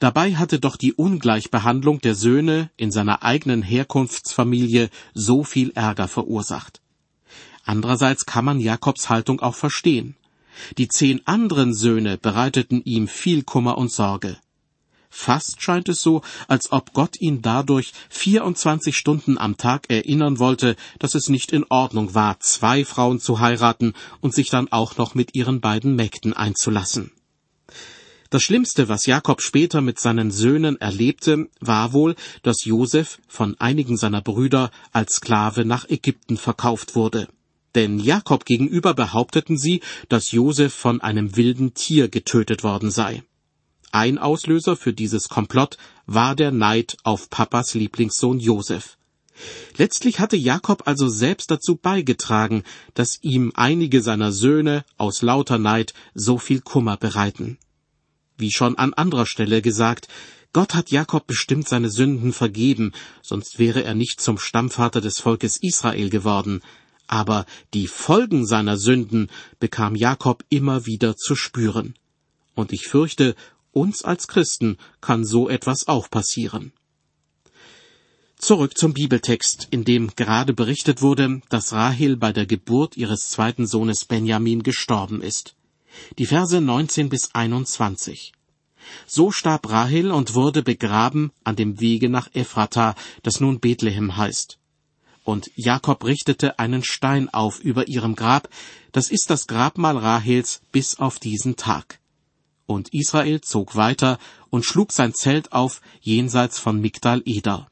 Dabei 0.00 0.34
hatte 0.34 0.58
doch 0.58 0.76
die 0.76 0.92
Ungleichbehandlung 0.92 2.00
der 2.00 2.16
Söhne 2.16 2.72
in 2.76 2.90
seiner 2.90 3.22
eigenen 3.22 3.62
Herkunftsfamilie 3.62 4.90
so 5.14 5.44
viel 5.44 5.70
Ärger 5.76 6.08
verursacht. 6.08 6.80
Andererseits 7.64 8.26
kann 8.26 8.44
man 8.44 8.58
Jakobs 8.58 9.08
Haltung 9.08 9.38
auch 9.38 9.54
verstehen. 9.54 10.16
Die 10.78 10.88
zehn 10.88 11.24
anderen 11.28 11.74
Söhne 11.74 12.18
bereiteten 12.18 12.82
ihm 12.84 13.06
viel 13.06 13.44
Kummer 13.44 13.78
und 13.78 13.92
Sorge. 13.92 14.36
Fast 15.10 15.60
scheint 15.60 15.88
es 15.88 16.00
so, 16.00 16.22
als 16.46 16.70
ob 16.70 16.92
Gott 16.92 17.20
ihn 17.20 17.42
dadurch 17.42 17.92
24 18.10 18.96
Stunden 18.96 19.38
am 19.38 19.56
Tag 19.56 19.90
erinnern 19.90 20.38
wollte, 20.38 20.76
dass 21.00 21.14
es 21.16 21.28
nicht 21.28 21.52
in 21.52 21.66
Ordnung 21.68 22.14
war, 22.14 22.38
zwei 22.40 22.84
Frauen 22.84 23.18
zu 23.20 23.40
heiraten 23.40 23.94
und 24.20 24.34
sich 24.34 24.48
dann 24.50 24.70
auch 24.70 24.96
noch 24.96 25.14
mit 25.14 25.34
ihren 25.34 25.60
beiden 25.60 25.96
Mägden 25.96 26.32
einzulassen. 26.32 27.10
Das 28.30 28.44
Schlimmste, 28.44 28.88
was 28.88 29.06
Jakob 29.06 29.42
später 29.42 29.80
mit 29.80 29.98
seinen 29.98 30.30
Söhnen 30.30 30.80
erlebte, 30.80 31.48
war 31.58 31.92
wohl, 31.92 32.14
dass 32.44 32.64
Josef 32.64 33.18
von 33.26 33.58
einigen 33.58 33.96
seiner 33.96 34.22
Brüder 34.22 34.70
als 34.92 35.16
Sklave 35.16 35.64
nach 35.64 35.90
Ägypten 35.90 36.36
verkauft 36.36 36.94
wurde. 36.94 37.26
Denn 37.74 37.98
Jakob 37.98 38.44
gegenüber 38.44 38.94
behaupteten 38.94 39.58
sie, 39.58 39.80
dass 40.08 40.30
Josef 40.30 40.72
von 40.72 41.00
einem 41.00 41.36
wilden 41.36 41.74
Tier 41.74 42.08
getötet 42.08 42.62
worden 42.62 42.92
sei. 42.92 43.24
Ein 43.92 44.18
Auslöser 44.18 44.76
für 44.76 44.92
dieses 44.92 45.28
Komplott 45.28 45.76
war 46.06 46.36
der 46.36 46.52
Neid 46.52 46.96
auf 47.02 47.28
Papas 47.28 47.74
Lieblingssohn 47.74 48.38
Josef. 48.38 48.96
Letztlich 49.76 50.20
hatte 50.20 50.36
Jakob 50.36 50.86
also 50.86 51.08
selbst 51.08 51.50
dazu 51.50 51.74
beigetragen, 51.74 52.62
dass 52.94 53.18
ihm 53.22 53.50
einige 53.54 54.00
seiner 54.00 54.30
Söhne 54.30 54.84
aus 54.96 55.22
lauter 55.22 55.58
Neid 55.58 55.94
so 56.14 56.38
viel 56.38 56.60
Kummer 56.60 56.98
bereiten. 56.98 57.58
Wie 58.36 58.52
schon 58.52 58.78
an 58.78 58.94
anderer 58.94 59.26
Stelle 59.26 59.60
gesagt, 59.60 60.06
Gott 60.52 60.74
hat 60.74 60.90
Jakob 60.90 61.26
bestimmt 61.26 61.68
seine 61.68 61.90
Sünden 61.90 62.32
vergeben, 62.32 62.92
sonst 63.22 63.58
wäre 63.58 63.82
er 63.82 63.94
nicht 63.94 64.20
zum 64.20 64.38
Stammvater 64.38 65.00
des 65.00 65.18
Volkes 65.18 65.56
Israel 65.56 66.10
geworden. 66.10 66.62
Aber 67.08 67.44
die 67.74 67.88
Folgen 67.88 68.46
seiner 68.46 68.76
Sünden 68.76 69.30
bekam 69.58 69.96
Jakob 69.96 70.44
immer 70.48 70.86
wieder 70.86 71.16
zu 71.16 71.34
spüren. 71.34 71.94
Und 72.54 72.72
ich 72.72 72.86
fürchte, 72.86 73.34
uns 73.72 74.04
als 74.04 74.28
Christen 74.28 74.76
kann 75.00 75.24
so 75.24 75.48
etwas 75.48 75.88
auch 75.88 76.10
passieren. 76.10 76.72
Zurück 78.36 78.76
zum 78.76 78.94
Bibeltext, 78.94 79.68
in 79.70 79.84
dem 79.84 80.12
gerade 80.16 80.54
berichtet 80.54 81.02
wurde, 81.02 81.42
dass 81.50 81.72
Rahel 81.72 82.16
bei 82.16 82.32
der 82.32 82.46
Geburt 82.46 82.96
ihres 82.96 83.28
zweiten 83.28 83.66
Sohnes 83.66 84.04
Benjamin 84.06 84.62
gestorben 84.62 85.20
ist 85.20 85.54
die 86.18 86.26
Verse 86.26 86.60
19 86.60 87.08
bis 87.08 87.34
21. 87.34 88.32
So 89.06 89.30
starb 89.30 89.68
Rahel 89.70 90.10
und 90.10 90.34
wurde 90.34 90.62
begraben 90.62 91.32
an 91.44 91.56
dem 91.56 91.80
Wege 91.80 92.08
nach 92.08 92.28
Ephrata, 92.34 92.94
das 93.22 93.40
nun 93.40 93.60
Bethlehem 93.60 94.16
heißt. 94.16 94.58
Und 95.22 95.50
Jakob 95.54 96.04
richtete 96.04 96.58
einen 96.58 96.82
Stein 96.82 97.28
auf 97.28 97.60
über 97.60 97.88
ihrem 97.88 98.16
Grab, 98.16 98.48
das 98.92 99.10
ist 99.10 99.30
das 99.30 99.46
Grabmal 99.46 99.96
Rahels 99.96 100.62
bis 100.72 100.98
auf 100.98 101.18
diesen 101.18 101.56
Tag. 101.56 101.99
Und 102.70 102.94
Israel 102.94 103.40
zog 103.40 103.74
weiter 103.74 104.20
und 104.48 104.64
schlug 104.64 104.92
sein 104.92 105.12
Zelt 105.12 105.50
auf 105.50 105.80
jenseits 106.02 106.60
von 106.60 106.80
Migdal 106.80 107.20
Eder. 107.24 107.66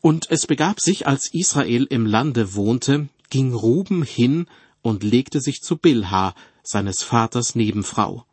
Und 0.00 0.28
es 0.28 0.48
begab 0.48 0.80
sich, 0.80 1.06
als 1.06 1.32
Israel 1.32 1.86
im 1.88 2.04
Lande 2.04 2.56
wohnte, 2.56 3.08
ging 3.28 3.54
Ruben 3.54 4.02
hin 4.02 4.48
und 4.82 5.04
legte 5.04 5.40
sich 5.40 5.60
zu 5.60 5.76
Bilha, 5.76 6.34
seines 6.64 7.04
Vaters 7.04 7.54
Nebenfrau. 7.54 8.26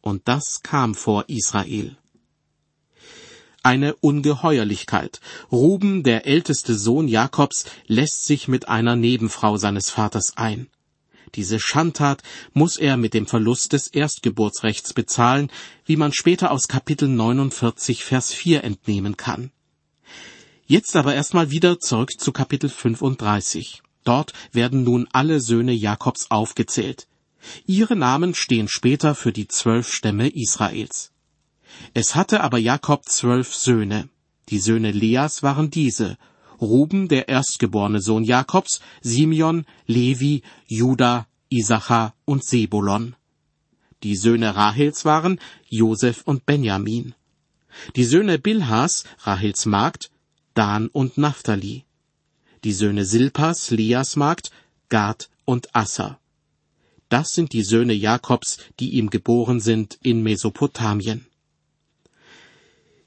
Und 0.00 0.22
das 0.26 0.64
kam 0.64 0.96
vor 0.96 1.26
Israel. 1.28 1.96
Eine 3.62 3.94
Ungeheuerlichkeit. 3.94 5.20
Ruben, 5.52 6.02
der 6.02 6.26
älteste 6.26 6.74
Sohn 6.74 7.06
Jakobs, 7.06 7.66
lässt 7.86 8.26
sich 8.26 8.48
mit 8.48 8.66
einer 8.66 8.96
Nebenfrau 8.96 9.58
seines 9.58 9.90
Vaters 9.90 10.36
ein. 10.36 10.66
Diese 11.34 11.58
Schandtat 11.58 12.22
muss 12.52 12.76
er 12.76 12.96
mit 12.96 13.14
dem 13.14 13.26
Verlust 13.26 13.72
des 13.72 13.88
Erstgeburtsrechts 13.88 14.92
bezahlen, 14.92 15.50
wie 15.86 15.96
man 15.96 16.12
später 16.12 16.50
aus 16.50 16.68
Kapitel 16.68 17.08
49, 17.08 18.04
Vers 18.04 18.32
4 18.32 18.64
entnehmen 18.64 19.16
kann. 19.16 19.50
Jetzt 20.66 20.94
aber 20.94 21.14
erstmal 21.14 21.50
wieder 21.50 21.80
zurück 21.80 22.12
zu 22.18 22.32
Kapitel 22.32 22.68
35. 22.68 23.82
Dort 24.04 24.32
werden 24.52 24.84
nun 24.84 25.08
alle 25.12 25.40
Söhne 25.40 25.72
Jakobs 25.72 26.30
aufgezählt. 26.30 27.06
Ihre 27.66 27.96
Namen 27.96 28.34
stehen 28.34 28.68
später 28.68 29.14
für 29.14 29.32
die 29.32 29.48
zwölf 29.48 29.92
Stämme 29.92 30.28
Israels. 30.28 31.12
Es 31.94 32.14
hatte 32.14 32.42
aber 32.42 32.58
Jakob 32.58 33.06
zwölf 33.06 33.54
Söhne. 33.54 34.08
Die 34.48 34.58
Söhne 34.58 34.90
Leas 34.90 35.42
waren 35.42 35.70
diese, 35.70 36.18
Ruben, 36.62 37.08
der 37.08 37.28
erstgeborene 37.28 38.00
Sohn 38.00 38.24
Jakobs, 38.24 38.80
Simeon, 39.02 39.66
Levi, 39.86 40.42
Juda, 40.66 41.26
Isachar 41.50 42.14
und 42.24 42.44
Sebulon. 42.44 43.14
Die 44.02 44.16
Söhne 44.16 44.56
Rahels 44.56 45.04
waren 45.04 45.38
Josef 45.68 46.22
und 46.24 46.46
Benjamin. 46.46 47.14
Die 47.96 48.04
Söhne 48.04 48.38
Bilhas, 48.38 49.04
Rahels 49.20 49.66
Magd, 49.66 50.10
Dan 50.54 50.88
und 50.88 51.18
Naphtali. 51.18 51.84
Die 52.64 52.72
Söhne 52.72 53.04
Silpas, 53.04 53.70
Leas 53.70 54.16
Magd, 54.16 54.50
Gad 54.88 55.30
und 55.44 55.74
Asser. 55.74 56.18
Das 57.08 57.28
sind 57.28 57.52
die 57.52 57.62
Söhne 57.62 57.92
Jakobs, 57.92 58.58
die 58.80 58.90
ihm 58.90 59.10
geboren 59.10 59.60
sind 59.60 59.98
in 60.02 60.22
Mesopotamien. 60.22 61.26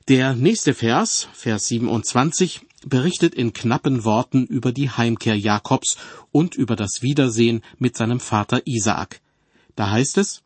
Der 0.07 0.35
nächste 0.35 0.75
Vers, 0.75 1.27
Vers 1.33 1.67
27, 1.67 2.61
berichtet 2.85 3.35
in 3.35 3.51
knappen 3.51 4.05
Worten 4.05 4.45
über 4.45 4.71
die 4.71 4.89
Heimkehr 4.89 5.37
Jakobs 5.37 5.97
und 6.31 6.55
über 6.55 6.75
das 6.75 7.01
Wiedersehen 7.01 7.61
mit 7.77 7.97
seinem 7.97 8.19
Vater 8.19 8.61
Isaak. 8.65 9.19
Da 9.75 9.89
heißt 9.89 10.17
es, 10.17 10.43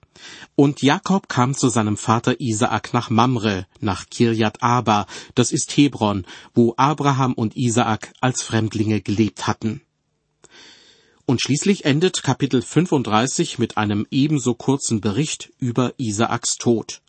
und 0.56 0.82
Jakob 0.82 1.30
kam 1.30 1.54
zu 1.54 1.70
seinem 1.70 1.96
Vater 1.96 2.42
Isaak 2.42 2.94
nach 2.94 3.10
Mamre, 3.10 3.68
nach 3.80 4.10
Kirjat 4.10 4.62
Aba, 4.62 5.06
das 5.36 5.52
ist 5.52 5.76
Hebron, 5.78 6.26
wo 6.54 6.74
Abraham 6.78 7.34
und 7.34 7.56
Isaak 7.56 8.12
als 8.20 8.42
Fremdlinge 8.42 9.02
gelebt 9.02 9.48
hatten. 9.48 9.82
Und 11.26 11.42
schließlich 11.42 11.86
endet 11.86 12.24
Kapitel 12.24 12.62
35 12.62 13.60
mit 13.60 13.78
einem 13.78 14.08
ebenso 14.10 14.56
kurzen 14.56 15.00
Bericht 15.00 15.52
über 15.60 15.94
Isaaks 15.98 16.56
Tod. 16.56 17.02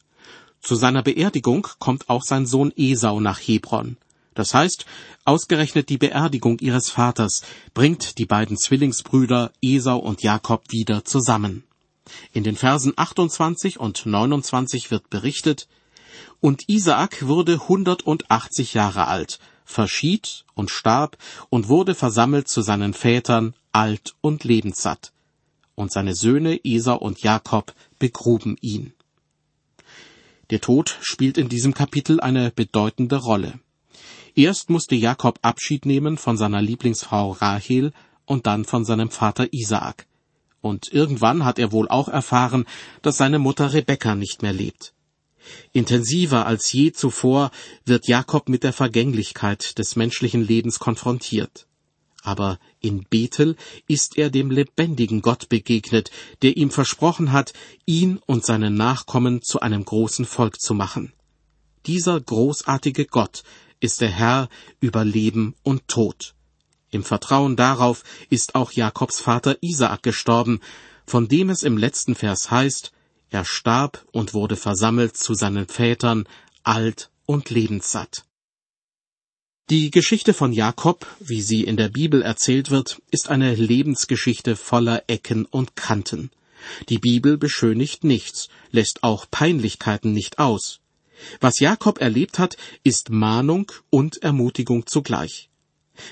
Zu 0.61 0.75
seiner 0.75 1.03
Beerdigung 1.03 1.67
kommt 1.79 2.11
auch 2.11 2.23
sein 2.23 2.45
Sohn 2.45 2.71
Esau 2.77 3.19
nach 3.19 3.39
Hebron. 3.39 3.97
Das 4.35 4.55
heißt, 4.55 4.87
ausgerechnet 5.25 5.89
die 5.89 5.99
Beerdigung 5.99 6.59
ihres 6.61 6.91
Vaters 6.91 7.43
bringt 7.75 8.19
die 8.19 8.27
beiden 8.27 8.57
Zwillingsbrüder 8.57 9.53
Esau 9.61 9.99
und 9.99 10.23
Jakob 10.23 10.65
wieder 10.71 11.05
zusammen. 11.05 11.65
In 12.33 12.45
den 12.45 12.57
Versen 12.57 12.93
28 12.97 13.79
und 13.79 14.07
29 14.07 14.91
wird 14.91 15.11
berichtet, 15.11 15.69
und 16.41 16.69
Isaak 16.69 17.27
wurde 17.27 17.55
180 17.55 18.75
Jahre 18.75 19.07
alt, 19.07 19.39
verschied 19.65 20.45
und 20.55 20.71
starb 20.71 21.17
und 21.51 21.69
wurde 21.69 21.95
versammelt 21.95 22.49
zu 22.49 22.63
seinen 22.63 22.95
Vätern, 22.95 23.55
alt 23.73 24.15
und 24.21 24.45
lebenssatt. 24.45 25.13
Und 25.75 25.93
seine 25.93 26.15
Söhne 26.15 26.61
Esau 26.65 26.97
und 26.97 27.23
Jakob 27.23 27.75
begruben 27.99 28.57
ihn. 28.61 28.93
Der 30.51 30.61
Tod 30.61 30.99
spielt 31.01 31.39
in 31.39 31.49
diesem 31.49 31.75
Kapitel 31.75 32.21
eine 32.21 32.51
bedeutende 32.51 33.17
Rolle. 33.17 33.61
Erst 34.41 34.71
musste 34.71 34.95
Jakob 34.95 35.39
Abschied 35.43 35.85
nehmen 35.85 36.17
von 36.17 36.39
seiner 36.39 36.63
Lieblingsfrau 36.63 37.33
Rahel 37.33 37.93
und 38.25 38.47
dann 38.47 38.65
von 38.65 38.87
seinem 38.87 39.11
Vater 39.11 39.53
Isaak. 39.53 40.07
Und 40.63 40.91
irgendwann 40.91 41.45
hat 41.45 41.59
er 41.59 41.73
wohl 41.73 41.89
auch 41.91 42.09
erfahren, 42.09 42.65
dass 43.03 43.19
seine 43.19 43.39
Mutter 43.39 43.75
Rebekka 43.75 44.15
nicht 44.15 44.41
mehr 44.41 44.55
lebt. 44.55 44.95
Intensiver 45.73 46.47
als 46.47 46.73
je 46.73 46.91
zuvor 46.93 47.51
wird 47.85 48.09
Jakob 48.09 48.49
mit 48.49 48.65
der 48.65 48.73
Vergänglichkeit 48.73 49.79
des 49.79 49.95
menschlichen 49.95 50.41
Lebens 50.41 50.79
konfrontiert. 50.79 51.67
Aber 52.23 52.59
in 52.81 53.05
Bethel 53.11 53.57
ist 53.89 54.17
er 54.17 54.31
dem 54.31 54.51
lebendigen 54.51 55.21
Gott 55.21 55.51
begegnet, 55.51 56.11
der 56.41 56.57
ihm 56.57 56.71
versprochen 56.71 57.33
hat, 57.33 57.53
ihn 57.85 58.19
und 58.25 58.47
seine 58.47 58.71
Nachkommen 58.71 59.43
zu 59.43 59.61
einem 59.61 59.85
großen 59.85 60.25
Volk 60.25 60.63
zu 60.63 60.73
machen. 60.73 61.13
Dieser 61.85 62.19
großartige 62.19 63.05
Gott 63.05 63.43
ist 63.81 64.01
der 64.01 64.11
Herr 64.11 64.49
über 64.81 65.05
Leben 65.05 65.55
und 65.63 65.89
Tod. 65.89 66.35
Im 66.91 67.05
Vertrauen 67.05 67.57
darauf 67.57 68.03
ist 68.31 68.55
auch 68.55 68.73
Jakobs 68.73 69.21
Vater 69.21 69.57
Isaak 69.61 70.03
gestorben, 70.03 70.61
von 71.07 71.29
dem 71.29 71.51
es 71.51 71.63
im 71.63 71.77
letzten 71.77 72.15
Vers 72.15 72.51
heißt, 72.51 72.93
er 73.31 73.45
starb 73.45 74.05
und 74.13 74.35
wurde 74.35 74.57
versammelt 74.57 75.17
zu 75.17 75.35
seinen 75.35 75.69
Vätern, 75.69 76.27
alt 76.63 77.11
und 77.27 77.51
lebenssatt. 77.51 78.25
Die 79.71 79.93
Geschichte 79.93 80.35
von 80.35 80.53
Jakob, 80.53 81.07
wie 81.21 81.43
sie 81.43 81.63
in 81.63 81.77
der 81.77 81.89
Bibel 81.89 82.23
erzählt 82.23 82.71
wird, 82.71 83.01
ist 83.13 83.29
eine 83.29 83.55
Lebensgeschichte 83.55 84.57
voller 84.57 85.05
Ecken 85.07 85.45
und 85.45 85.77
Kanten. 85.77 86.33
Die 86.89 86.99
Bibel 86.99 87.39
beschönigt 87.39 88.03
nichts, 88.03 88.49
lässt 88.73 89.05
auch 89.05 89.27
Peinlichkeiten 89.31 90.13
nicht 90.13 90.41
aus. 90.41 90.81
Was 91.41 91.61
Jakob 91.61 92.01
erlebt 92.01 92.39
hat, 92.39 92.57
ist 92.83 93.11
Mahnung 93.11 93.71
und 93.91 94.23
Ermutigung 94.23 94.87
zugleich. 94.87 95.51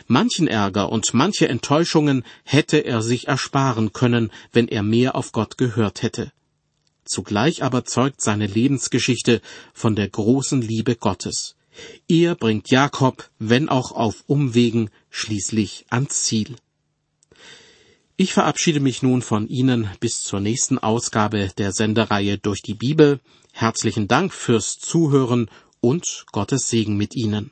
Manchen 0.07 0.49
Ärger 0.49 0.91
und 0.93 1.15
manche 1.15 1.49
Enttäuschungen 1.49 2.25
hätte 2.45 2.79
er 2.79 3.03
sich 3.03 3.29
ersparen 3.29 3.93
können, 3.93 4.31
wenn 4.53 4.69
er 4.69 4.83
mehr 4.83 5.15
auf 5.15 5.33
Gott 5.33 5.57
gehört 5.59 6.03
hätte. 6.03 6.33
Zugleich 7.05 7.63
aber 7.63 7.85
zeugt 7.85 8.21
seine 8.21 8.47
Lebensgeschichte 8.47 9.41
von 9.73 9.97
der 9.97 10.09
großen 10.09 10.61
Liebe 10.61 10.95
Gottes. 10.95 11.57
Er 12.07 12.35
bringt 12.35 12.71
Jakob, 12.71 13.31
wenn 13.39 13.69
auch 13.69 13.93
auf 13.93 14.25
Umwegen, 14.27 14.91
schließlich 15.11 15.87
ans 15.89 16.25
Ziel. 16.25 16.57
Ich 18.17 18.33
verabschiede 18.33 18.81
mich 18.81 19.03
nun 19.03 19.23
von 19.23 19.49
Ihnen 19.49 19.89
bis 20.01 20.23
zur 20.23 20.41
nächsten 20.41 20.79
Ausgabe 20.79 21.51
der 21.57 21.73
Sendereihe 21.73 22.37
durch 22.37 22.63
die 22.63 22.75
Bibel. 22.75 23.21
Herzlichen 23.61 24.07
Dank 24.07 24.33
fürs 24.33 24.79
Zuhören 24.79 25.51
und 25.81 26.27
Gottes 26.31 26.69
Segen 26.69 26.97
mit 26.97 27.17
Ihnen. 27.17 27.51